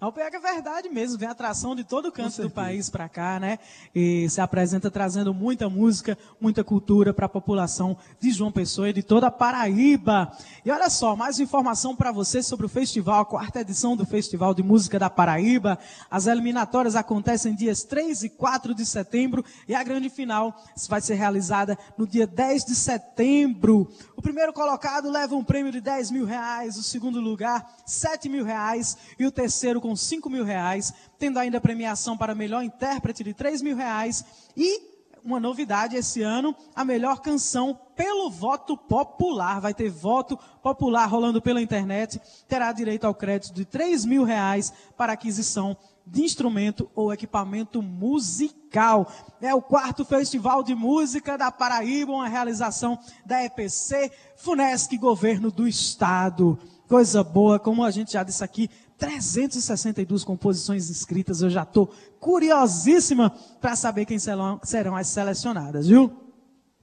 O 0.00 0.10
pior 0.10 0.30
que 0.30 0.36
é 0.36 0.40
verdade 0.40 0.88
mesmo, 0.88 1.18
vem 1.18 1.28
atração 1.28 1.76
de 1.76 1.84
todo 1.84 2.10
canto 2.10 2.40
do 2.40 2.50
país 2.50 2.88
para 2.88 3.06
cá, 3.08 3.38
né? 3.38 3.58
E 3.94 4.28
se 4.30 4.40
apresenta 4.40 4.90
trazendo 4.90 5.34
muita 5.34 5.68
música, 5.68 6.16
muita 6.40 6.64
cultura 6.64 7.12
para 7.12 7.26
a 7.26 7.28
população 7.28 7.96
de 8.18 8.30
João 8.30 8.50
Pessoa 8.50 8.88
e 8.88 8.94
de 8.94 9.02
toda 9.02 9.26
a 9.26 9.30
Paraíba. 9.30 10.32
E 10.64 10.70
olha 10.70 10.88
só, 10.88 11.14
mais 11.14 11.38
informação 11.38 11.94
para 11.94 12.10
você 12.10 12.42
sobre 12.42 12.64
o 12.64 12.68
festival, 12.68 13.20
a 13.20 13.26
quarta 13.26 13.60
edição 13.60 13.94
do 13.94 14.06
Festival 14.06 14.54
de 14.54 14.62
Música 14.62 14.98
da 14.98 15.10
Paraíba. 15.10 15.78
As 16.10 16.26
eliminatórias 16.26 16.96
acontecem 16.96 17.54
dias 17.54 17.84
3 17.84 18.24
e 18.24 18.30
4 18.30 18.74
de 18.74 18.86
setembro 18.86 19.44
e 19.68 19.74
a 19.74 19.84
grande 19.84 20.08
final 20.08 20.56
vai 20.88 21.02
ser 21.02 21.14
realizada 21.14 21.78
no 21.98 22.06
dia 22.06 22.26
10 22.26 22.64
de 22.64 22.74
setembro. 22.74 23.86
O 24.16 24.22
primeiro 24.22 24.52
colocado 24.52 25.10
leva 25.10 25.34
um 25.34 25.44
prêmio 25.44 25.70
de 25.70 25.80
10 25.80 26.10
mil 26.10 26.24
reais, 26.24 26.59
o 26.68 26.82
segundo 26.82 27.20
lugar 27.20 27.76
7 27.86 28.28
mil 28.28 28.44
reais 28.44 28.96
e 29.18 29.26
o 29.26 29.32
terceiro 29.32 29.80
com 29.80 29.94
5 29.96 30.28
mil 30.28 30.44
reais, 30.44 30.92
tendo 31.18 31.38
ainda 31.38 31.60
premiação 31.60 32.16
para 32.16 32.34
melhor 32.34 32.62
intérprete 32.62 33.24
de 33.24 33.34
3 33.34 33.62
mil 33.62 33.76
reais 33.76 34.24
e 34.56 34.90
uma 35.24 35.38
novidade 35.38 35.96
esse 35.96 36.22
ano, 36.22 36.54
a 36.74 36.84
melhor 36.84 37.20
canção 37.20 37.78
pelo 37.94 38.30
voto 38.30 38.76
popular. 38.76 39.60
Vai 39.60 39.74
ter 39.74 39.90
voto 39.90 40.38
popular 40.62 41.06
rolando 41.06 41.40
pela 41.42 41.60
internet. 41.60 42.20
Terá 42.48 42.72
direito 42.72 43.06
ao 43.06 43.14
crédito 43.14 43.54
de 43.54 43.64
3 43.64 44.04
mil 44.04 44.24
reais 44.24 44.72
para 44.96 45.12
aquisição 45.12 45.76
de 46.06 46.22
instrumento 46.22 46.90
ou 46.94 47.12
equipamento 47.12 47.82
musical. 47.82 49.10
É 49.40 49.54
o 49.54 49.62
quarto 49.62 50.04
Festival 50.04 50.62
de 50.62 50.74
Música 50.74 51.38
da 51.38 51.50
Paraíba, 51.50 52.12
uma 52.12 52.28
realização 52.28 52.98
da 53.24 53.44
EPC, 53.44 54.10
FUNESC, 54.36 54.96
Governo 54.98 55.50
do 55.50 55.68
Estado. 55.68 56.58
Coisa 56.88 57.22
boa, 57.22 57.58
como 57.58 57.84
a 57.84 57.90
gente 57.90 58.12
já 58.12 58.22
disse 58.22 58.42
aqui, 58.42 58.68
362 58.98 60.24
composições 60.24 60.90
inscritas. 60.90 61.40
Eu 61.40 61.50
já 61.50 61.62
estou 61.62 61.92
curiosíssima 62.18 63.30
para 63.60 63.74
saber 63.74 64.04
quem 64.04 64.18
serão, 64.18 64.60
serão 64.62 64.96
as 64.96 65.08
selecionadas, 65.08 65.86
viu? 65.86 66.12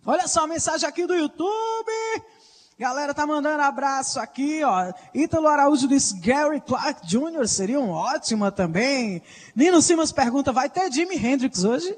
Olha 0.05 0.27
só 0.27 0.45
a 0.45 0.47
mensagem 0.47 0.87
aqui 0.87 1.05
do 1.05 1.13
YouTube. 1.13 1.91
Galera 2.79 3.11
tá 3.11 3.25
mandando 3.25 3.63
abraço 3.63 4.19
aqui, 4.19 4.63
ó. 4.63 4.93
Ítalo 5.11 5.47
Araújo 5.47 5.87
diz 5.87 6.11
Gary 6.11 6.61
Clark 6.61 7.07
Jr. 7.07 7.47
seria 7.47 7.79
um 7.79 7.89
ótima 7.89 8.51
também. 8.51 9.23
Nino 9.55 9.81
Simas 9.81 10.11
pergunta, 10.11 10.51
vai 10.51 10.69
ter 10.69 10.91
Jimi 10.91 11.15
Hendrix 11.15 11.63
hoje? 11.63 11.97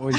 Hoje 0.00 0.18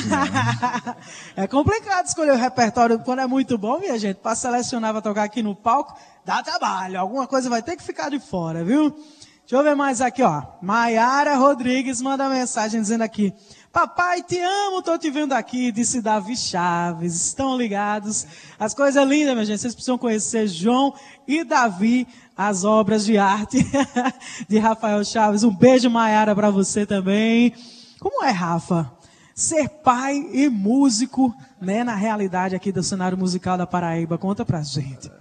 é 1.36 1.46
complicado 1.46 2.08
escolher 2.08 2.32
o 2.32 2.38
repertório 2.38 2.98
quando 3.00 3.20
é 3.20 3.28
muito 3.28 3.60
bom, 3.60 3.80
minha 3.80 4.00
gente. 4.00 4.18
Para 4.18 4.36
selecionar, 4.36 4.92
para 4.92 5.02
tocar 5.02 5.24
aqui 5.24 5.44
no 5.44 5.56
palco, 5.56 5.96
dá 6.26 6.42
trabalho. 6.42 7.00
Alguma 7.00 7.28
coisa 7.28 7.48
vai 7.48 7.62
ter 7.62 7.78
que 7.78 7.84
ficar 7.84 8.10
de 8.10 8.20
fora, 8.20 8.64
viu? 8.64 8.90
Deixa 8.90 9.56
eu 9.56 9.64
ver 9.64 9.76
mais 9.76 10.02
aqui, 10.02 10.24
ó. 10.24 10.44
Maiara 10.62 11.36
Rodrigues 11.36 12.02
manda 12.02 12.28
mensagem 12.28 12.82
dizendo 12.82 13.04
aqui. 13.04 13.34
Papai, 13.72 14.24
te 14.24 14.40
amo, 14.40 14.82
tô 14.82 14.98
te 14.98 15.12
vendo 15.12 15.34
aqui, 15.34 15.72
disse 15.72 16.02
Davi 16.02 16.36
Chaves. 16.36 17.14
Estão 17.28 17.56
ligados? 17.56 18.26
As 18.60 18.74
coisas 18.74 19.08
lindas, 19.08 19.34
minha 19.34 19.46
gente. 19.46 19.62
Vocês 19.62 19.76
precisam 19.76 19.98
conhecer 19.98 20.48
João 20.48 20.96
e 21.28 21.44
Davi, 21.44 22.08
as 22.36 22.64
obras 22.64 23.06
de 23.06 23.20
arte 23.20 23.60
de 24.50 24.58
Rafael 24.58 25.04
Chaves. 25.06 25.44
Um 25.44 25.56
beijo, 25.56 25.88
Maiara, 25.88 26.34
para 26.34 26.50
você 26.50 26.84
também. 26.84 27.54
Como 28.00 28.24
é, 28.26 28.32
Rafa? 28.32 28.92
Ser 29.36 29.70
pai 29.70 30.18
e 30.34 30.50
músico, 30.50 31.34
né, 31.62 31.84
na 31.84 31.94
realidade 31.94 32.56
aqui 32.56 32.72
do 32.72 32.82
cenário 32.82 33.18
musical 33.18 33.56
da 33.56 33.68
Paraíba. 33.68 34.18
Conta 34.18 34.44
pra 34.44 34.64
gente 34.64 35.12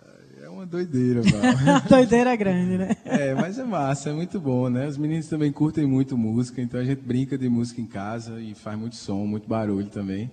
doideira, 0.69 1.23
mano. 1.23 1.83
doideira 1.89 2.37
grande, 2.37 2.79
né? 2.79 2.97
É, 3.05 3.35
mas 3.35 3.59
é 3.59 3.65
massa, 3.65 4.11
é 4.11 4.13
muito 4.13 4.39
bom, 4.41 4.69
né? 4.69 4.87
Os 4.87 4.97
meninos 4.97 5.27
também 5.27 5.51
curtem 5.51 5.87
muito 5.87 6.17
música, 6.17 6.61
então 6.61 6.79
a 6.79 6.85
gente 6.85 7.01
brinca 7.01 7.37
de 7.37 7.49
música 7.49 7.81
em 7.81 7.87
casa 7.87 8.41
e 8.41 8.55
faz 8.55 8.79
muito 8.79 8.97
som, 8.97 9.27
muito 9.27 9.49
barulho 9.49 9.87
também. 9.87 10.31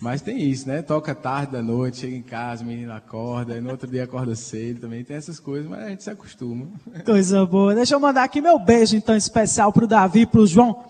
Mas 0.00 0.20
tem 0.20 0.38
isso, 0.38 0.68
né? 0.68 0.82
Toca 0.82 1.14
tarde 1.14 1.52
da 1.52 1.62
noite, 1.62 1.98
chega 1.98 2.14
em 2.14 2.22
casa, 2.22 2.62
o 2.62 2.66
menino 2.66 2.92
acorda, 2.92 3.56
e 3.56 3.60
no 3.60 3.70
outro 3.70 3.90
dia 3.90 4.04
acorda 4.04 4.34
cedo 4.34 4.80
também. 4.80 5.02
Tem 5.02 5.16
essas 5.16 5.40
coisas, 5.40 5.68
mas 5.68 5.80
a 5.80 5.88
gente 5.88 6.02
se 6.02 6.10
acostuma. 6.10 6.66
Coisa 7.04 7.44
boa. 7.46 7.74
Deixa 7.74 7.94
eu 7.94 8.00
mandar 8.00 8.24
aqui 8.24 8.40
meu 8.40 8.58
beijo, 8.58 8.96
então, 8.96 9.16
especial 9.16 9.72
pro 9.72 9.86
Davi 9.86 10.20
e 10.20 10.26
pro 10.26 10.46
João. 10.46 10.84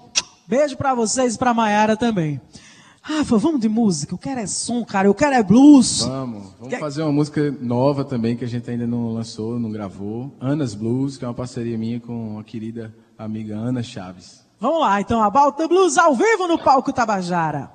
Beijo 0.46 0.76
para 0.76 0.94
vocês 0.94 1.34
e 1.34 1.38
pra 1.38 1.54
Maiara 1.54 1.96
também. 1.96 2.40
Rafa, 3.08 3.38
vamos 3.38 3.58
de 3.58 3.70
música. 3.70 4.12
Eu 4.12 4.18
quero 4.18 4.38
é 4.38 4.46
som, 4.46 4.84
cara. 4.84 5.08
Eu 5.08 5.14
quero 5.14 5.34
é 5.34 5.42
blues. 5.42 6.02
Vamos. 6.02 6.52
Vamos 6.58 6.74
que... 6.74 6.78
fazer 6.78 7.00
uma 7.00 7.10
música 7.10 7.50
nova 7.58 8.04
também 8.04 8.36
que 8.36 8.44
a 8.44 8.48
gente 8.48 8.70
ainda 8.70 8.86
não 8.86 9.14
lançou, 9.14 9.58
não 9.58 9.70
gravou. 9.72 10.36
Anas 10.38 10.74
Blues, 10.74 11.16
que 11.16 11.24
é 11.24 11.28
uma 11.28 11.32
parceria 11.32 11.78
minha 11.78 11.98
com 11.98 12.38
a 12.38 12.44
querida 12.44 12.94
amiga 13.16 13.56
Ana 13.56 13.82
Chaves. 13.82 14.44
Vamos 14.60 14.80
lá, 14.80 15.00
então. 15.00 15.22
About 15.22 15.56
the 15.56 15.66
Blues 15.66 15.96
ao 15.96 16.14
vivo 16.14 16.46
no 16.46 16.58
palco 16.58 16.92
Tabajara. 16.92 17.70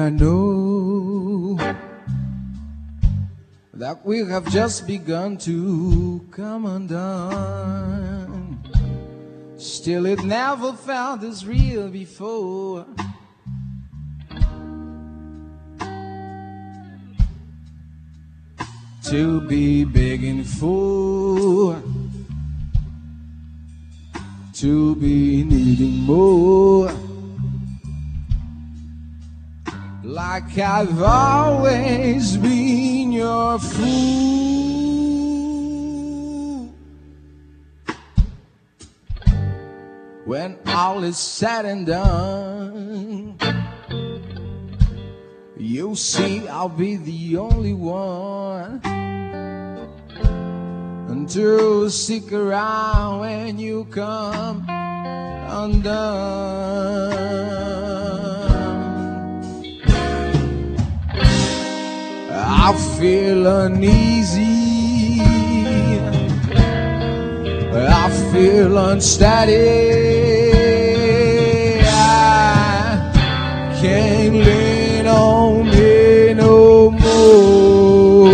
I 0.00 0.08
know 0.08 1.56
that 3.74 4.02
we 4.02 4.24
have 4.24 4.50
just 4.50 4.86
begun 4.86 5.36
to 5.38 6.26
come 6.30 6.64
undone. 6.64 8.58
Still, 9.58 10.06
it 10.06 10.24
never 10.24 10.72
felt 10.72 11.22
as 11.22 11.44
real 11.44 11.90
before. 11.90 12.86
To 19.10 19.40
be 19.42 19.84
begging 19.84 20.44
for, 20.44 21.82
to 24.54 24.96
be 24.96 25.44
needing 25.44 26.06
more. 26.06 26.90
Like 30.20 30.58
I've 30.58 31.02
always 31.02 32.36
been 32.36 33.10
your 33.10 33.58
fool. 33.58 33.88
When 40.26 40.58
all 40.66 41.04
is 41.04 41.16
said 41.16 41.64
and 41.64 41.86
done, 41.86 43.38
you 45.56 45.94
see 45.96 46.46
I'll 46.48 46.68
be 46.68 46.96
the 46.96 47.38
only 47.38 47.74
one. 47.74 48.80
To 51.30 51.88
stick 51.90 52.32
around 52.32 53.20
when 53.20 53.56
you 53.56 53.84
come 53.84 54.66
undone. 55.60 56.40
I 62.42 62.72
feel 62.98 63.46
uneasy. 63.46 65.20
I 67.72 68.10
feel 68.32 68.76
unsteady. 68.78 69.52
I 71.84 73.10
can't 73.80 74.34
lean 74.34 75.06
on 75.06 75.66
me 75.66 76.34
no 76.34 76.90
more. 76.90 78.30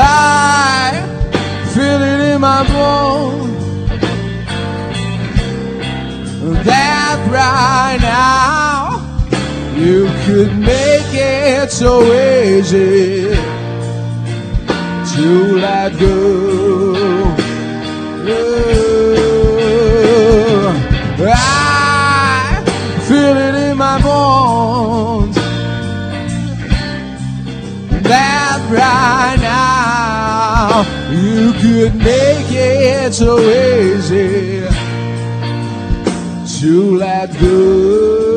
I 0.00 0.92
feel 1.74 2.02
it 2.02 2.20
in 2.34 2.40
my 2.40 2.62
bones 2.68 3.38
that 6.64 7.18
right 7.30 7.98
now. 8.00 8.27
Could 10.38 10.56
make 10.56 11.12
it 11.14 11.68
so 11.72 12.00
easy 12.00 13.34
to 15.12 15.56
let 15.56 15.98
go. 15.98 16.94
I 21.20 22.62
feel 23.08 23.36
it 23.36 23.54
in 23.68 23.76
my 23.78 24.00
bones 24.00 25.34
that 28.04 28.60
right 28.70 29.38
now 29.42 30.84
you 31.10 31.52
could 31.54 31.96
make 31.96 32.46
it 32.52 33.12
so 33.12 33.40
easy 33.40 34.68
to 36.60 36.96
let 36.96 37.32
go. 37.40 38.27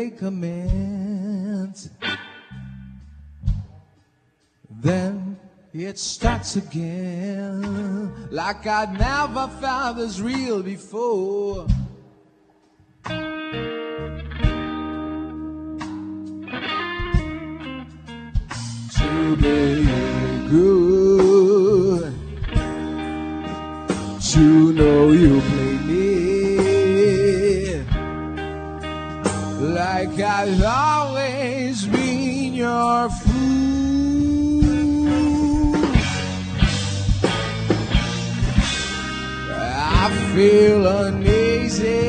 Make 0.00 0.22
amends. 0.22 1.90
Then 4.70 5.38
it 5.74 5.98
starts 5.98 6.56
again, 6.56 8.30
like 8.30 8.66
I 8.66 8.86
never 8.86 9.46
found 9.60 9.98
this 9.98 10.18
real 10.18 10.62
before. 10.62 11.66
To 18.98 19.36
be 19.36 19.84
good, 20.54 22.14
to 24.30 24.72
know 24.72 25.10
you 25.10 25.40
play 25.40 25.69
like 30.04 30.18
I've 30.18 30.62
always 30.62 31.86
been 31.86 32.54
your 32.54 33.10
fool. 33.10 33.40
I 40.02 40.08
feel 40.34 40.86
uneasy. 40.86 42.00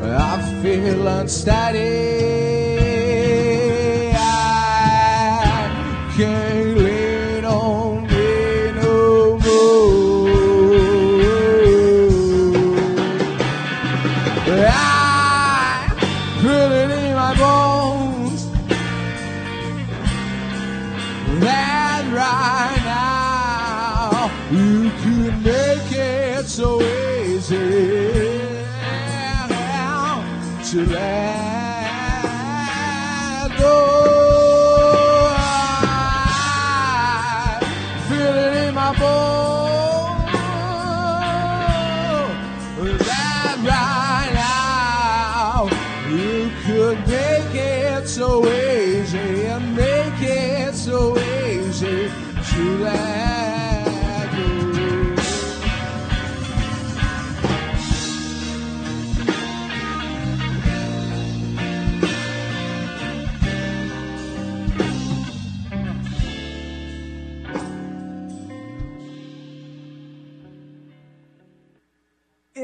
I 0.00 0.62
feel 0.62 1.06
unsteady. 1.06 2.47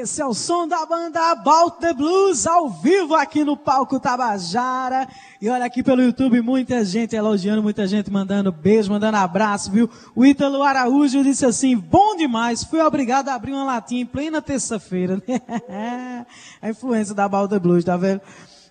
Esse 0.04 0.20
é 0.20 0.26
o 0.26 0.34
som 0.34 0.68
da 0.68 0.84
banda 0.84 1.30
About 1.30 1.78
the 1.80 1.94
Blues, 1.94 2.46
ao 2.46 2.68
vivo 2.68 3.14
aqui 3.14 3.42
no 3.42 3.56
palco 3.56 3.98
Tabajara. 3.98 5.08
E 5.40 5.48
olha 5.48 5.64
aqui 5.64 5.82
pelo 5.82 6.02
YouTube, 6.02 6.42
muita 6.42 6.84
gente 6.84 7.16
elogiando, 7.16 7.62
muita 7.62 7.86
gente 7.86 8.10
mandando 8.10 8.52
beijo, 8.52 8.92
mandando 8.92 9.16
abraço, 9.16 9.72
viu? 9.72 9.88
O 10.14 10.26
Ítalo 10.26 10.62
Araújo 10.62 11.24
disse 11.24 11.46
assim, 11.46 11.74
bom 11.74 12.16
demais, 12.16 12.62
fui 12.62 12.82
obrigado 12.82 13.30
a 13.30 13.34
abrir 13.34 13.52
uma 13.52 13.64
latinha 13.64 14.02
em 14.02 14.04
plena 14.04 14.42
terça-feira. 14.42 15.22
a 16.60 16.68
influência 16.68 17.14
da 17.14 17.24
About 17.24 17.48
the 17.48 17.58
Blues, 17.58 17.82
tá 17.82 17.96
vendo? 17.96 18.20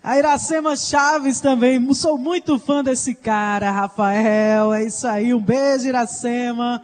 A 0.03 0.19
Iracema 0.19 0.75
Chaves 0.75 1.41
também, 1.41 1.93
sou 1.95 2.15
muito 2.15 2.59
fã 2.59 2.83
desse 2.83 3.15
cara, 3.15 3.71
Rafael, 3.71 4.71
é 4.71 4.83
isso 4.83 5.07
aí, 5.07 5.33
um 5.33 5.41
beijo 5.41 5.87
Iracema. 5.87 6.79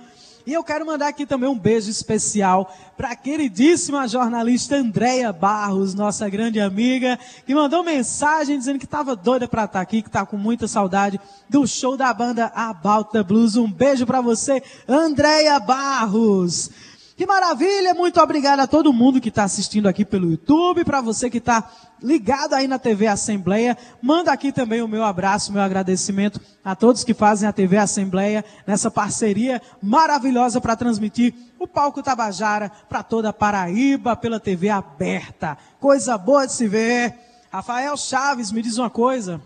E 0.50 0.54
eu 0.54 0.64
quero 0.64 0.84
mandar 0.84 1.10
aqui 1.10 1.28
também 1.28 1.47
um 1.47 1.56
beijo 1.56 1.91
especial 1.91 2.76
para 2.97 3.12
a 3.12 3.16
queridíssima 3.16 4.08
jornalista 4.08 4.78
Andréia 4.78 5.32
Barros, 5.32 5.93
nossa 5.93 6.28
grande 6.28 6.60
amiga, 6.60 7.20
que 7.45 7.54
mandou 7.54 7.84
mensagem 7.84 8.58
dizendo 8.58 8.80
que 8.80 8.86
estava 8.86 9.16
doida 9.16 9.47
para 9.47 9.66
estar 9.66 9.80
aqui, 9.80 10.02
que 10.02 10.10
está 10.10 10.26
com 10.26 10.38
muita 10.38 10.68
saudade 10.68 11.20
do 11.47 11.68
show 11.68 11.95
da 11.95 12.12
banda 12.12 12.47
About 12.56 13.12
the 13.12 13.22
Blues. 13.22 13.58
Um 13.58 13.72
beijo 13.72 14.08
para 14.08 14.22
você, 14.22 14.64
Andréia 14.88 15.60
Barros. 15.60 16.72
Que 17.20 17.26
maravilha! 17.26 17.93
Muito 17.93 18.17
obrigado 18.22 18.61
a 18.61 18.65
todo 18.65 18.93
mundo 18.93 19.20
que 19.20 19.28
está 19.28 19.43
assistindo 19.43 19.89
aqui 19.89 20.05
pelo 20.05 20.32
YouTube, 20.32 20.86
para 20.86 21.01
você 21.01 21.30
que 21.30 21.39
está 21.39 21.70
ligado 22.01 22.53
aí 22.53 22.65
na 22.65 22.80
TV 22.80 23.07
Assembleia. 23.07 23.78
Manda 24.01 24.32
aqui 24.32 24.53
também 24.53 24.82
o 24.82 24.88
meu 24.88 25.03
abraço, 25.03 25.51
meu 25.51 25.61
agradecimento 25.61 26.39
a 26.63 26.78
todos 26.78 27.03
que 27.03 27.13
fazem 27.13 27.49
a 27.49 27.51
TV 27.51 27.76
Assembleia 27.76 28.45
nessa 28.65 28.89
parceria 28.89 29.61
maravilhosa 29.84 30.61
para 30.61 30.78
transmitir 30.78 31.34
o 31.59 31.67
palco 31.67 32.01
Tabajara 32.01 32.72
para 32.88 33.03
toda 33.03 33.28
a 33.32 33.34
Paraíba 33.34 34.15
pela 34.15 34.39
TV 34.39 34.70
aberta. 34.70 35.57
Coisa 35.78 36.17
boa 36.17 36.47
de 36.47 36.53
se 36.53 36.70
ver. 36.70 37.13
Rafael 37.51 37.97
Chaves, 37.97 38.49
me 38.49 38.61
diz 38.61 38.78
uma 38.78 38.89
coisa. 38.89 39.41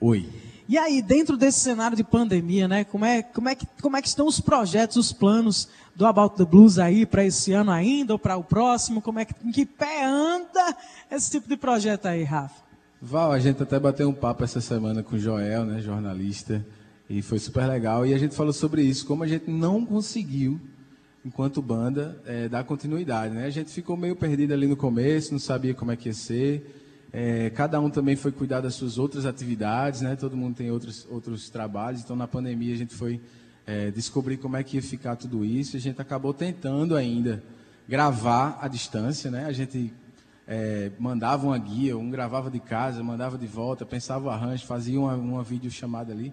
Oi. 0.00 0.26
E 0.66 0.76
aí, 0.76 1.00
dentro 1.00 1.36
desse 1.36 1.60
cenário 1.60 1.96
de 1.96 2.04
pandemia, 2.04 2.68
né, 2.68 2.84
como 2.84 3.02
é, 3.02 3.22
como 3.22 3.48
é, 3.48 3.54
que, 3.54 3.66
como 3.80 3.96
é 3.96 4.02
que 4.02 4.08
estão 4.08 4.26
os 4.26 4.38
projetos, 4.38 4.98
os 4.98 5.12
planos 5.12 5.66
do 5.98 6.06
About 6.06 6.36
the 6.36 6.44
Blues 6.44 6.78
aí 6.78 7.04
para 7.04 7.24
esse 7.24 7.52
ano 7.52 7.72
ainda 7.72 8.12
ou 8.12 8.20
para 8.20 8.36
o 8.36 8.44
próximo? 8.44 9.02
Como 9.02 9.18
é 9.18 9.24
que, 9.24 9.34
em 9.44 9.50
que 9.50 9.66
pé 9.66 10.04
anda 10.04 10.76
esse 11.10 11.28
tipo 11.28 11.48
de 11.48 11.56
projeto 11.56 12.06
aí, 12.06 12.22
Rafa? 12.22 12.62
Val, 13.02 13.32
a 13.32 13.38
gente 13.40 13.60
até 13.60 13.80
bateu 13.80 14.08
um 14.08 14.14
papo 14.14 14.44
essa 14.44 14.60
semana 14.60 15.02
com 15.02 15.16
o 15.16 15.18
Joel, 15.18 15.64
né, 15.64 15.80
jornalista, 15.80 16.64
e 17.10 17.20
foi 17.20 17.40
super 17.40 17.66
legal. 17.66 18.06
E 18.06 18.14
a 18.14 18.18
gente 18.18 18.36
falou 18.36 18.52
sobre 18.52 18.80
isso, 18.82 19.04
como 19.06 19.24
a 19.24 19.26
gente 19.26 19.50
não 19.50 19.84
conseguiu, 19.84 20.60
enquanto 21.26 21.60
banda, 21.60 22.16
é, 22.24 22.48
dar 22.48 22.62
continuidade. 22.62 23.34
Né? 23.34 23.46
A 23.46 23.50
gente 23.50 23.72
ficou 23.72 23.96
meio 23.96 24.14
perdido 24.14 24.54
ali 24.54 24.68
no 24.68 24.76
começo, 24.76 25.32
não 25.32 25.40
sabia 25.40 25.74
como 25.74 25.90
é 25.90 25.96
que 25.96 26.08
ia 26.08 26.14
ser. 26.14 27.08
É, 27.12 27.50
cada 27.50 27.80
um 27.80 27.90
também 27.90 28.14
foi 28.14 28.30
cuidar 28.30 28.60
das 28.60 28.74
suas 28.74 28.98
outras 28.98 29.26
atividades, 29.26 30.02
né? 30.02 30.14
Todo 30.14 30.36
mundo 30.36 30.54
tem 30.54 30.70
outros, 30.70 31.08
outros 31.10 31.50
trabalhos. 31.50 32.02
Então, 32.02 32.14
na 32.14 32.28
pandemia, 32.28 32.74
a 32.74 32.76
gente 32.76 32.94
foi 32.94 33.20
é, 33.68 33.90
descobrir 33.90 34.38
como 34.38 34.56
é 34.56 34.64
que 34.64 34.76
ia 34.76 34.82
ficar 34.82 35.14
tudo 35.14 35.44
isso. 35.44 35.76
A 35.76 35.80
gente 35.80 36.00
acabou 36.00 36.32
tentando 36.32 36.96
ainda 36.96 37.42
gravar 37.86 38.58
à 38.62 38.66
distância, 38.66 39.30
né? 39.30 39.44
A 39.44 39.52
gente 39.52 39.92
é, 40.46 40.90
mandava 40.98 41.46
uma 41.46 41.58
guia, 41.58 41.94
um 41.94 42.10
gravava 42.10 42.50
de 42.50 42.60
casa, 42.60 43.02
mandava 43.02 43.36
de 43.36 43.46
volta, 43.46 43.84
pensava 43.84 44.24
o 44.24 44.30
arranjo, 44.30 44.64
fazia 44.64 44.98
uma, 44.98 45.14
uma 45.14 45.42
videochamada 45.42 46.14
ali. 46.14 46.32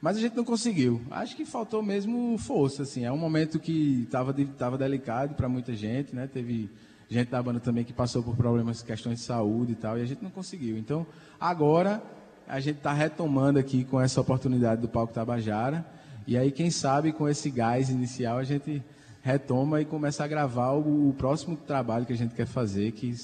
Mas 0.00 0.16
a 0.16 0.20
gente 0.20 0.34
não 0.34 0.42
conseguiu. 0.42 1.00
Acho 1.08 1.36
que 1.36 1.44
faltou 1.44 1.84
mesmo 1.84 2.36
força, 2.36 2.82
assim. 2.82 3.04
É 3.04 3.12
um 3.12 3.16
momento 3.16 3.60
que 3.60 4.02
estava 4.02 4.34
tava 4.58 4.76
delicado 4.76 5.36
para 5.36 5.48
muita 5.48 5.76
gente, 5.76 6.12
né? 6.12 6.26
Teve 6.26 6.68
gente 7.08 7.30
da 7.30 7.40
banda 7.40 7.60
também 7.60 7.84
que 7.84 7.92
passou 7.92 8.24
por 8.24 8.34
problemas, 8.34 8.82
questões 8.82 9.20
de 9.20 9.24
saúde 9.24 9.72
e 9.72 9.76
tal, 9.76 9.96
e 9.96 10.02
a 10.02 10.04
gente 10.04 10.20
não 10.20 10.30
conseguiu. 10.30 10.76
Então, 10.76 11.06
agora 11.38 12.02
a 12.48 12.58
gente 12.58 12.78
está 12.78 12.92
retomando 12.92 13.60
aqui 13.60 13.84
com 13.84 14.00
essa 14.00 14.20
oportunidade 14.20 14.80
do 14.80 14.88
Palco 14.88 15.12
Tabajara, 15.12 15.86
e 16.26 16.36
aí, 16.36 16.50
quem 16.50 16.70
sabe, 16.70 17.12
com 17.12 17.28
esse 17.28 17.50
gás 17.50 17.90
inicial, 17.90 18.38
a 18.38 18.44
gente 18.44 18.82
retoma 19.22 19.80
e 19.80 19.84
começa 19.84 20.24
a 20.24 20.26
gravar 20.26 20.72
o, 20.72 21.08
o 21.08 21.14
próximo 21.14 21.56
trabalho 21.56 22.04
que 22.04 22.12
a 22.12 22.16
gente 22.16 22.34
quer 22.34 22.46
fazer, 22.46 22.92
que 22.92 23.14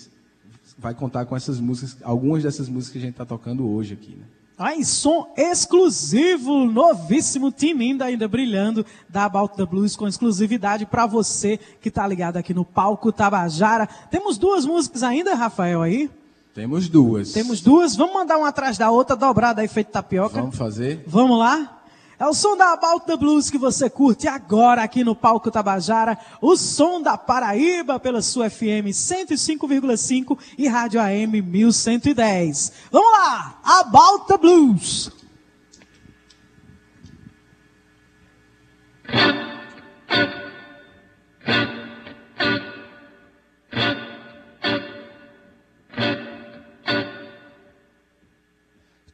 vai 0.79 0.95
contar 0.95 1.27
com 1.27 1.37
essas 1.37 1.61
músicas, 1.61 1.97
algumas 2.03 2.43
dessas 2.43 2.69
músicas 2.69 2.93
que 2.93 2.99
a 2.99 3.03
gente 3.03 3.13
está 3.13 3.25
tocando 3.25 3.69
hoje 3.69 3.95
aqui, 3.95 4.15
né? 4.17 4.25
Aí, 4.59 4.85
som 4.85 5.33
exclusivo, 5.37 6.65
novíssimo, 6.65 7.53
time 7.53 7.85
ainda, 7.85 8.07
ainda 8.07 8.27
brilhando 8.27 8.85
da 9.09 9.25
About 9.25 9.55
the 9.57 9.65
Blues 9.65 9.95
com 9.95 10.09
exclusividade 10.09 10.85
para 10.85 11.07
você 11.07 11.61
que 11.81 11.89
está 11.89 12.05
ligado 12.05 12.39
aqui 12.39 12.53
no 12.53 12.65
palco 12.65 13.13
Tabajara. 13.13 13.87
Temos 14.11 14.37
duas 14.37 14.67
músicas 14.67 15.05
ainda, 15.05 15.37
Rafael, 15.37 15.81
aí? 15.81 16.11
Temos 16.53 16.89
duas. 16.89 17.31
Temos 17.31 17.61
duas. 17.61 17.95
Vamos 17.95 18.15
mandar 18.15 18.37
uma 18.37 18.49
atrás 18.49 18.77
da 18.77 18.91
outra, 18.91 19.15
dobrada 19.15 19.63
aí, 19.63 19.69
feito 19.69 19.93
tapioca. 19.93 20.41
Vamos 20.41 20.57
fazer? 20.57 21.05
Vamos 21.07 21.39
lá? 21.39 21.78
É 22.19 22.27
o 22.27 22.35
som 22.35 22.57
da 22.57 22.73
About 22.73 23.07
the 23.07 23.17
Blues 23.17 23.49
que 23.49 23.57
você 23.57 23.89
curte 23.89 24.27
agora 24.27 24.83
aqui 24.83 25.05
no 25.05 25.15
Palco 25.15 25.53
Tabajara. 25.53 26.19
O 26.43 26.57
som 26.57 27.01
da 27.01 27.17
Paraíba 27.17 28.01
pela 28.01 28.21
sua 28.21 28.51
FM 28.51 28.91
105,5 28.91 30.37
e 30.59 30.67
Rádio 30.67 31.01
AM 31.01 31.41
1110. 31.41 32.73
Vamos 32.91 33.13
lá! 33.13 33.61
About 33.63 34.27
the 34.27 34.37
Blues. 34.37 35.13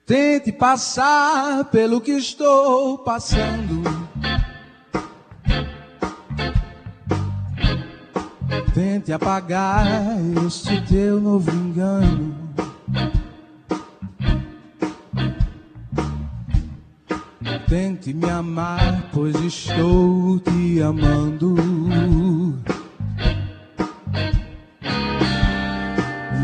Tente 0.07 0.53
passar 0.53 1.65
pelo 1.71 1.99
que 1.99 2.11
estou 2.11 2.99
passando. 2.99 3.83
Tente 8.75 9.15
apagar 9.15 9.87
este 10.47 10.79
teu 10.83 11.19
novo 11.23 11.51
engano. 11.51 12.37
Tente 17.67 18.13
me 18.13 18.29
amar, 18.29 19.09
pois 19.11 19.35
estou 19.37 20.39
te 20.39 20.83
amando. 20.83 21.55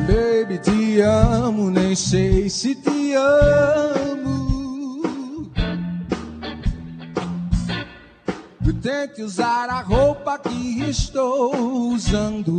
Baby, 0.07 0.59
te 0.61 1.03
amo, 1.03 1.71
nem 1.71 1.95
sei 1.95 2.49
se 2.49 2.75
te 2.75 3.00
Tente 9.11 9.23
usar 9.25 9.69
a 9.69 9.81
roupa 9.81 10.39
que 10.39 10.85
estou 10.89 11.91
usando. 11.93 12.59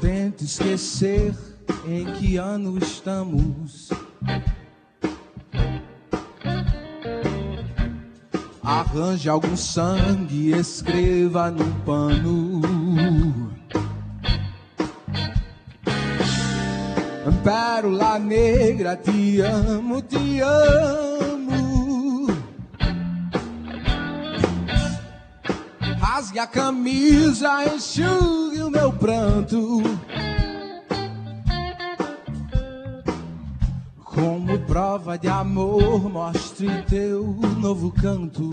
Tente 0.00 0.44
esquecer 0.44 1.32
em 1.86 2.06
que 2.14 2.36
ano 2.38 2.76
estamos. 2.78 3.90
Arranje 8.60 9.28
algum 9.28 9.56
sangue, 9.56 10.50
escreva 10.58 11.52
num 11.52 11.72
pano. 11.84 12.62
Pérola 17.44 18.18
negra, 18.18 18.96
te 18.96 19.42
amo, 19.42 20.02
te 20.02 20.40
amo. 20.40 21.13
Rasgue 26.14 26.38
a 26.38 26.46
camisa, 26.46 27.74
enxugue 27.74 28.62
o 28.62 28.70
meu 28.70 28.92
pranto. 28.92 29.82
Como 34.04 34.56
prova 34.60 35.18
de 35.18 35.26
amor, 35.26 36.08
mostre 36.08 36.68
teu 36.82 37.24
novo 37.58 37.90
canto. 37.90 38.48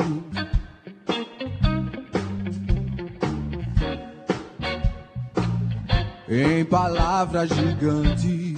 Em 6.27 6.65
palavras 6.65 7.47
gigantes. 7.51 8.55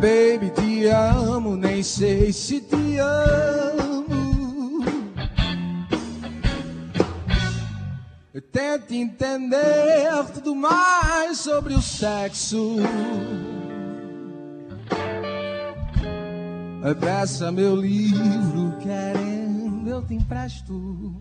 Baby, 0.00 0.50
te 0.50 0.88
amo, 0.88 1.56
nem 1.56 1.82
sei 1.82 2.32
se 2.32 2.60
te 2.60 2.98
amo. 2.98 3.81
Tente 8.40 8.96
entender 8.96 10.08
tudo 10.32 10.54
mais 10.54 11.38
sobre 11.38 11.74
o 11.74 11.82
sexo. 11.82 12.76
Peça 17.00 17.52
meu 17.52 17.76
livro, 17.76 18.76
querendo 18.80 19.88
eu 19.88 20.02
te 20.06 20.14
empresto. 20.14 21.14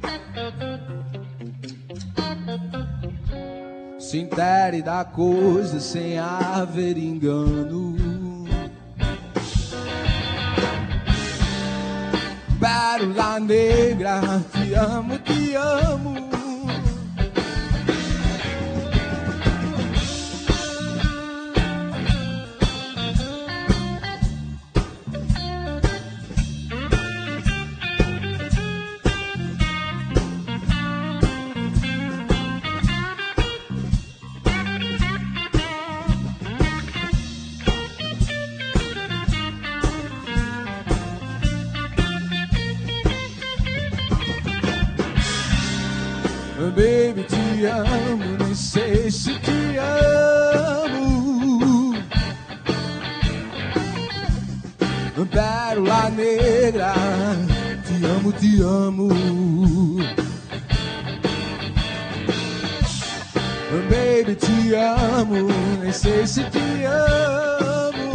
Se 3.99 4.17
intere 4.17 4.81
da 4.81 5.03
coisa 5.03 5.79
sem 5.79 6.17
haver 6.17 6.97
engano. 6.97 8.11
pérola 13.01 13.39
negra, 13.39 14.21
te 14.51 14.73
amo, 14.75 15.17
te 15.19 15.55
amo. 15.55 16.30
Te 47.61 47.67
amo, 47.67 48.37
nem 48.39 48.55
sei 48.55 49.11
se 49.11 49.37
te 49.37 49.77
amo. 49.77 51.01
Pérola 55.29 56.09
negra, 56.09 56.93
te 57.85 57.93
amo, 58.05 58.31
te 58.33 58.63
amo. 58.63 59.09
Baby, 63.89 64.35
te 64.35 64.75
amo, 64.75 65.47
nem 65.81 65.93
sei 65.93 66.25
se 66.25 66.43
te 66.45 66.85
amo. 66.87 68.11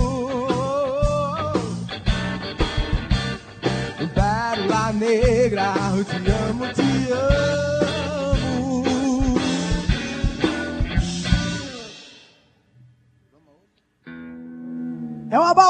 Pérola 4.13 4.93
negra, 4.93 5.73
te 6.05 6.17
amo, 6.17 6.36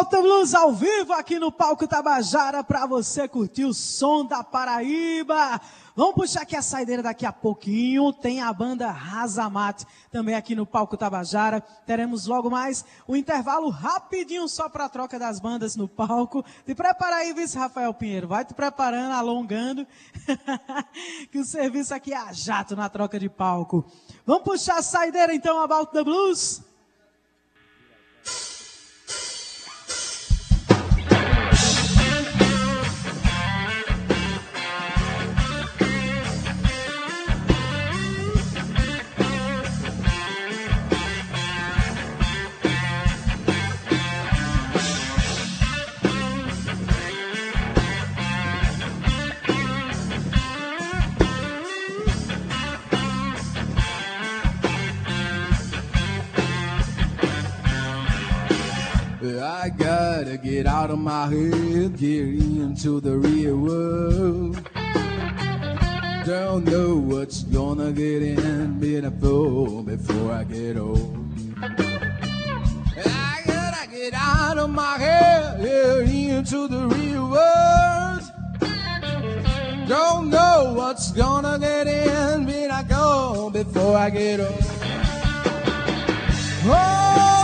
Blues 0.04 0.54
ao 0.54 0.72
vivo 0.72 1.14
aqui 1.14 1.38
no 1.38 1.50
Palco 1.50 1.86
Tabajara 1.88 2.62
para 2.62 2.86
você 2.86 3.26
curtir 3.26 3.64
o 3.64 3.72
som 3.72 4.26
da 4.26 4.44
Paraíba. 4.44 5.58
Vamos 5.94 6.14
puxar 6.14 6.42
aqui 6.42 6.54
a 6.54 6.60
saideira 6.60 7.02
daqui 7.02 7.24
a 7.24 7.32
pouquinho. 7.32 8.12
Tem 8.12 8.42
a 8.42 8.52
banda 8.52 8.90
Razamate 8.90 9.86
também 10.10 10.34
aqui 10.34 10.54
no 10.54 10.66
Palco 10.66 10.98
Tabajara. 10.98 11.62
Teremos 11.86 12.26
logo 12.26 12.50
mais 12.50 12.84
um 13.08 13.16
intervalo 13.16 13.70
rapidinho 13.70 14.46
só 14.48 14.68
para 14.68 14.84
a 14.84 14.88
troca 14.90 15.18
das 15.18 15.40
bandas 15.40 15.76
no 15.76 15.88
palco. 15.88 16.44
Te 16.66 16.74
prepara 16.74 17.16
aí, 17.16 17.32
vice 17.32 17.56
Rafael 17.56 17.94
Pinheiro. 17.94 18.28
Vai 18.28 18.44
te 18.44 18.52
preparando, 18.52 19.14
alongando. 19.14 19.86
que 21.32 21.38
o 21.38 21.44
serviço 21.44 21.94
aqui 21.94 22.12
é 22.12 22.18
a 22.18 22.32
jato 22.34 22.76
na 22.76 22.90
troca 22.90 23.18
de 23.18 23.30
palco. 23.30 23.86
Vamos 24.26 24.42
puxar 24.42 24.78
a 24.78 24.82
saideira 24.82 25.34
então, 25.34 25.58
About 25.58 25.90
the 25.92 26.04
Blues. 26.04 26.65
Get 60.36 60.66
out 60.66 60.90
of 60.90 60.98
my 60.98 61.28
head, 61.28 61.96
get 61.96 62.22
into 62.22 63.00
the 63.00 63.16
real 63.16 63.56
world. 63.56 64.68
Don't 66.26 66.64
know 66.64 66.96
what's 66.96 67.44
gonna 67.44 67.92
get 67.92 68.22
in 68.22 68.78
me 68.80 69.00
before, 69.00 69.84
before 69.84 70.32
I 70.32 70.44
get 70.44 70.76
old. 70.76 71.16
I 71.62 71.68
gotta 73.46 73.88
get 73.90 74.14
out 74.14 74.58
of 74.58 74.70
my 74.70 74.98
head, 74.98 75.62
get 75.62 76.08
into 76.08 76.68
the 76.68 76.88
real 76.88 77.30
world. 77.30 78.22
Don't 79.88 80.30
know 80.30 80.74
what's 80.76 81.12
gonna 81.12 81.58
get 81.58 81.86
in 81.86 82.44
me 82.44 82.66
I 82.66 82.82
go 82.82 83.50
before 83.50 83.96
I 83.96 84.10
get 84.10 84.40
old. 84.40 84.64
Hold 86.64 87.35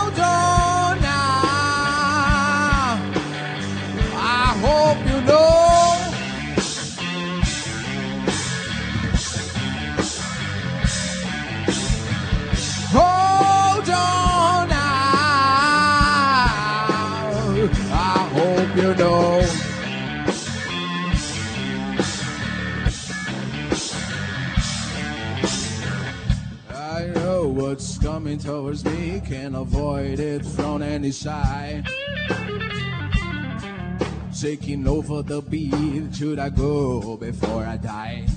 coming 28.01 28.37
towards 28.37 28.85
me, 28.85 29.19
can't 29.27 29.55
avoid 29.55 30.19
it 30.19 30.45
from 30.45 30.83
any 30.83 31.09
side. 31.11 31.83
Shaking 34.31 34.87
over 34.87 35.23
the 35.23 35.41
beat, 35.41 36.15
should 36.15 36.37
I 36.37 36.49
go 36.49 37.17
before 37.17 37.65
I 37.65 37.77
die? 37.77 38.27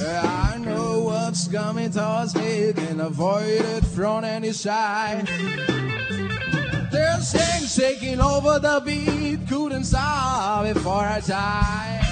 I 0.00 0.58
know 0.58 1.00
what's 1.02 1.48
coming 1.48 1.90
towards 1.90 2.36
me, 2.36 2.72
can't 2.74 3.00
avoid 3.00 3.64
it 3.76 3.84
from 3.86 4.22
any 4.24 4.52
side. 4.52 5.26
There's 6.92 7.32
things 7.32 7.74
shaking 7.74 8.20
over 8.20 8.60
the 8.60 8.80
beat, 8.84 9.48
couldn't 9.48 9.84
stop 9.84 10.64
before 10.72 11.06
I 11.16 11.20
die. 11.20 12.07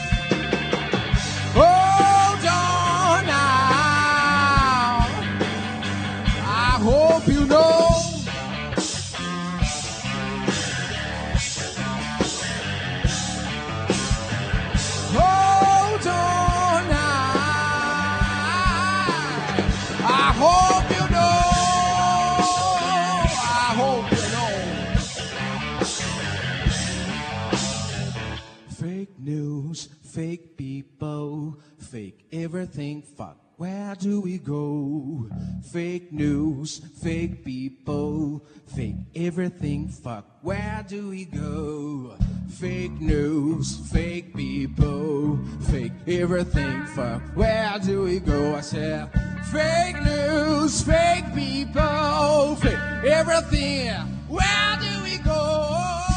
Fake 30.17 30.57
people, 30.57 31.59
fake 31.79 32.27
everything, 32.33 33.03
fuck. 33.03 33.37
Where 33.59 33.95
do 33.97 34.23
we 34.23 34.39
go? 34.39 35.29
Fake 35.71 36.11
news, 36.11 36.81
fake 37.03 37.45
people, 37.45 38.43
fake 38.75 38.97
everything, 39.14 39.89
fuck. 39.91 40.25
Where 40.41 40.83
do 40.89 41.11
we 41.11 41.27
go? 41.27 42.17
Fake 42.49 42.99
news, 42.99 43.77
fake 43.93 44.35
people, 44.35 45.39
fake 45.71 45.93
everything, 46.07 46.87
fuck. 46.97 47.21
Where 47.35 47.79
do 47.85 48.05
we 48.05 48.19
go? 48.19 48.55
I 48.55 48.62
said, 48.62 49.11
fake 49.53 50.03
news, 50.03 50.81
fake 50.81 51.27
people, 51.35 52.57
fake 52.57 53.05
everything. 53.05 53.93
Where 54.29 54.79
do 54.81 55.03
we 55.05 55.19
go? 55.19 56.16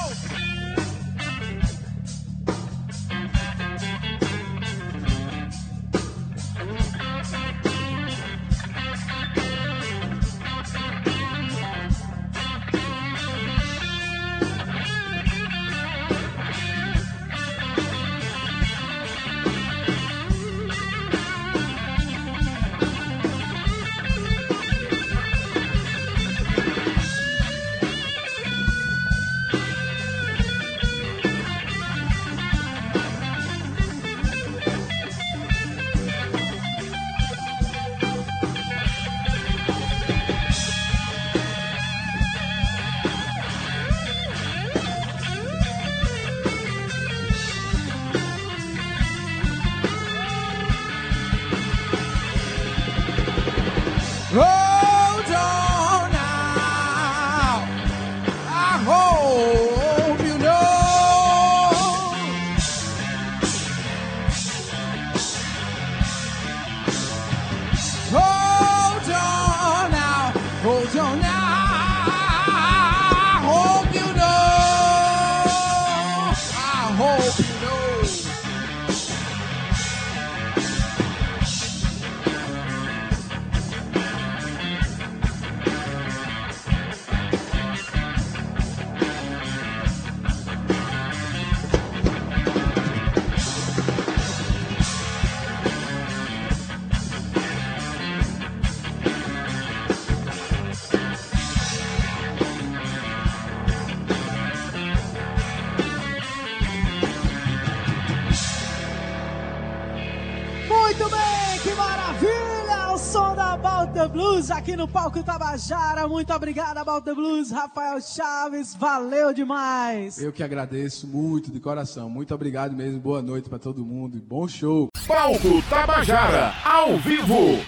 Aqui 114.60 114.76
no 114.76 114.88
palco 114.90 115.24
Tabajara. 115.24 116.06
Muito 116.06 116.34
obrigado, 116.34 116.78
About 116.78 117.06
the 117.06 117.14
Blues, 117.14 117.50
Rafael 117.50 118.02
Chaves. 118.02 118.76
Valeu 118.76 119.34
demais! 119.34 120.22
Eu 120.22 120.34
que 120.34 120.44
agradeço 120.44 121.08
muito 121.08 121.50
de 121.50 121.62
coração. 121.62 122.10
Muito 122.10 122.36
obrigado 122.36 122.76
mesmo. 122.76 123.00
Boa 123.00 123.22
noite 123.22 123.50
para 123.50 123.58
todo 123.58 123.86
mundo 123.86 124.18
e 124.18 124.22
bom 124.22 124.48
show. 124.50 124.90
Palco 125.08 125.62
Tabajara, 125.70 126.54
ao 126.66 126.98
vivo. 126.98 127.60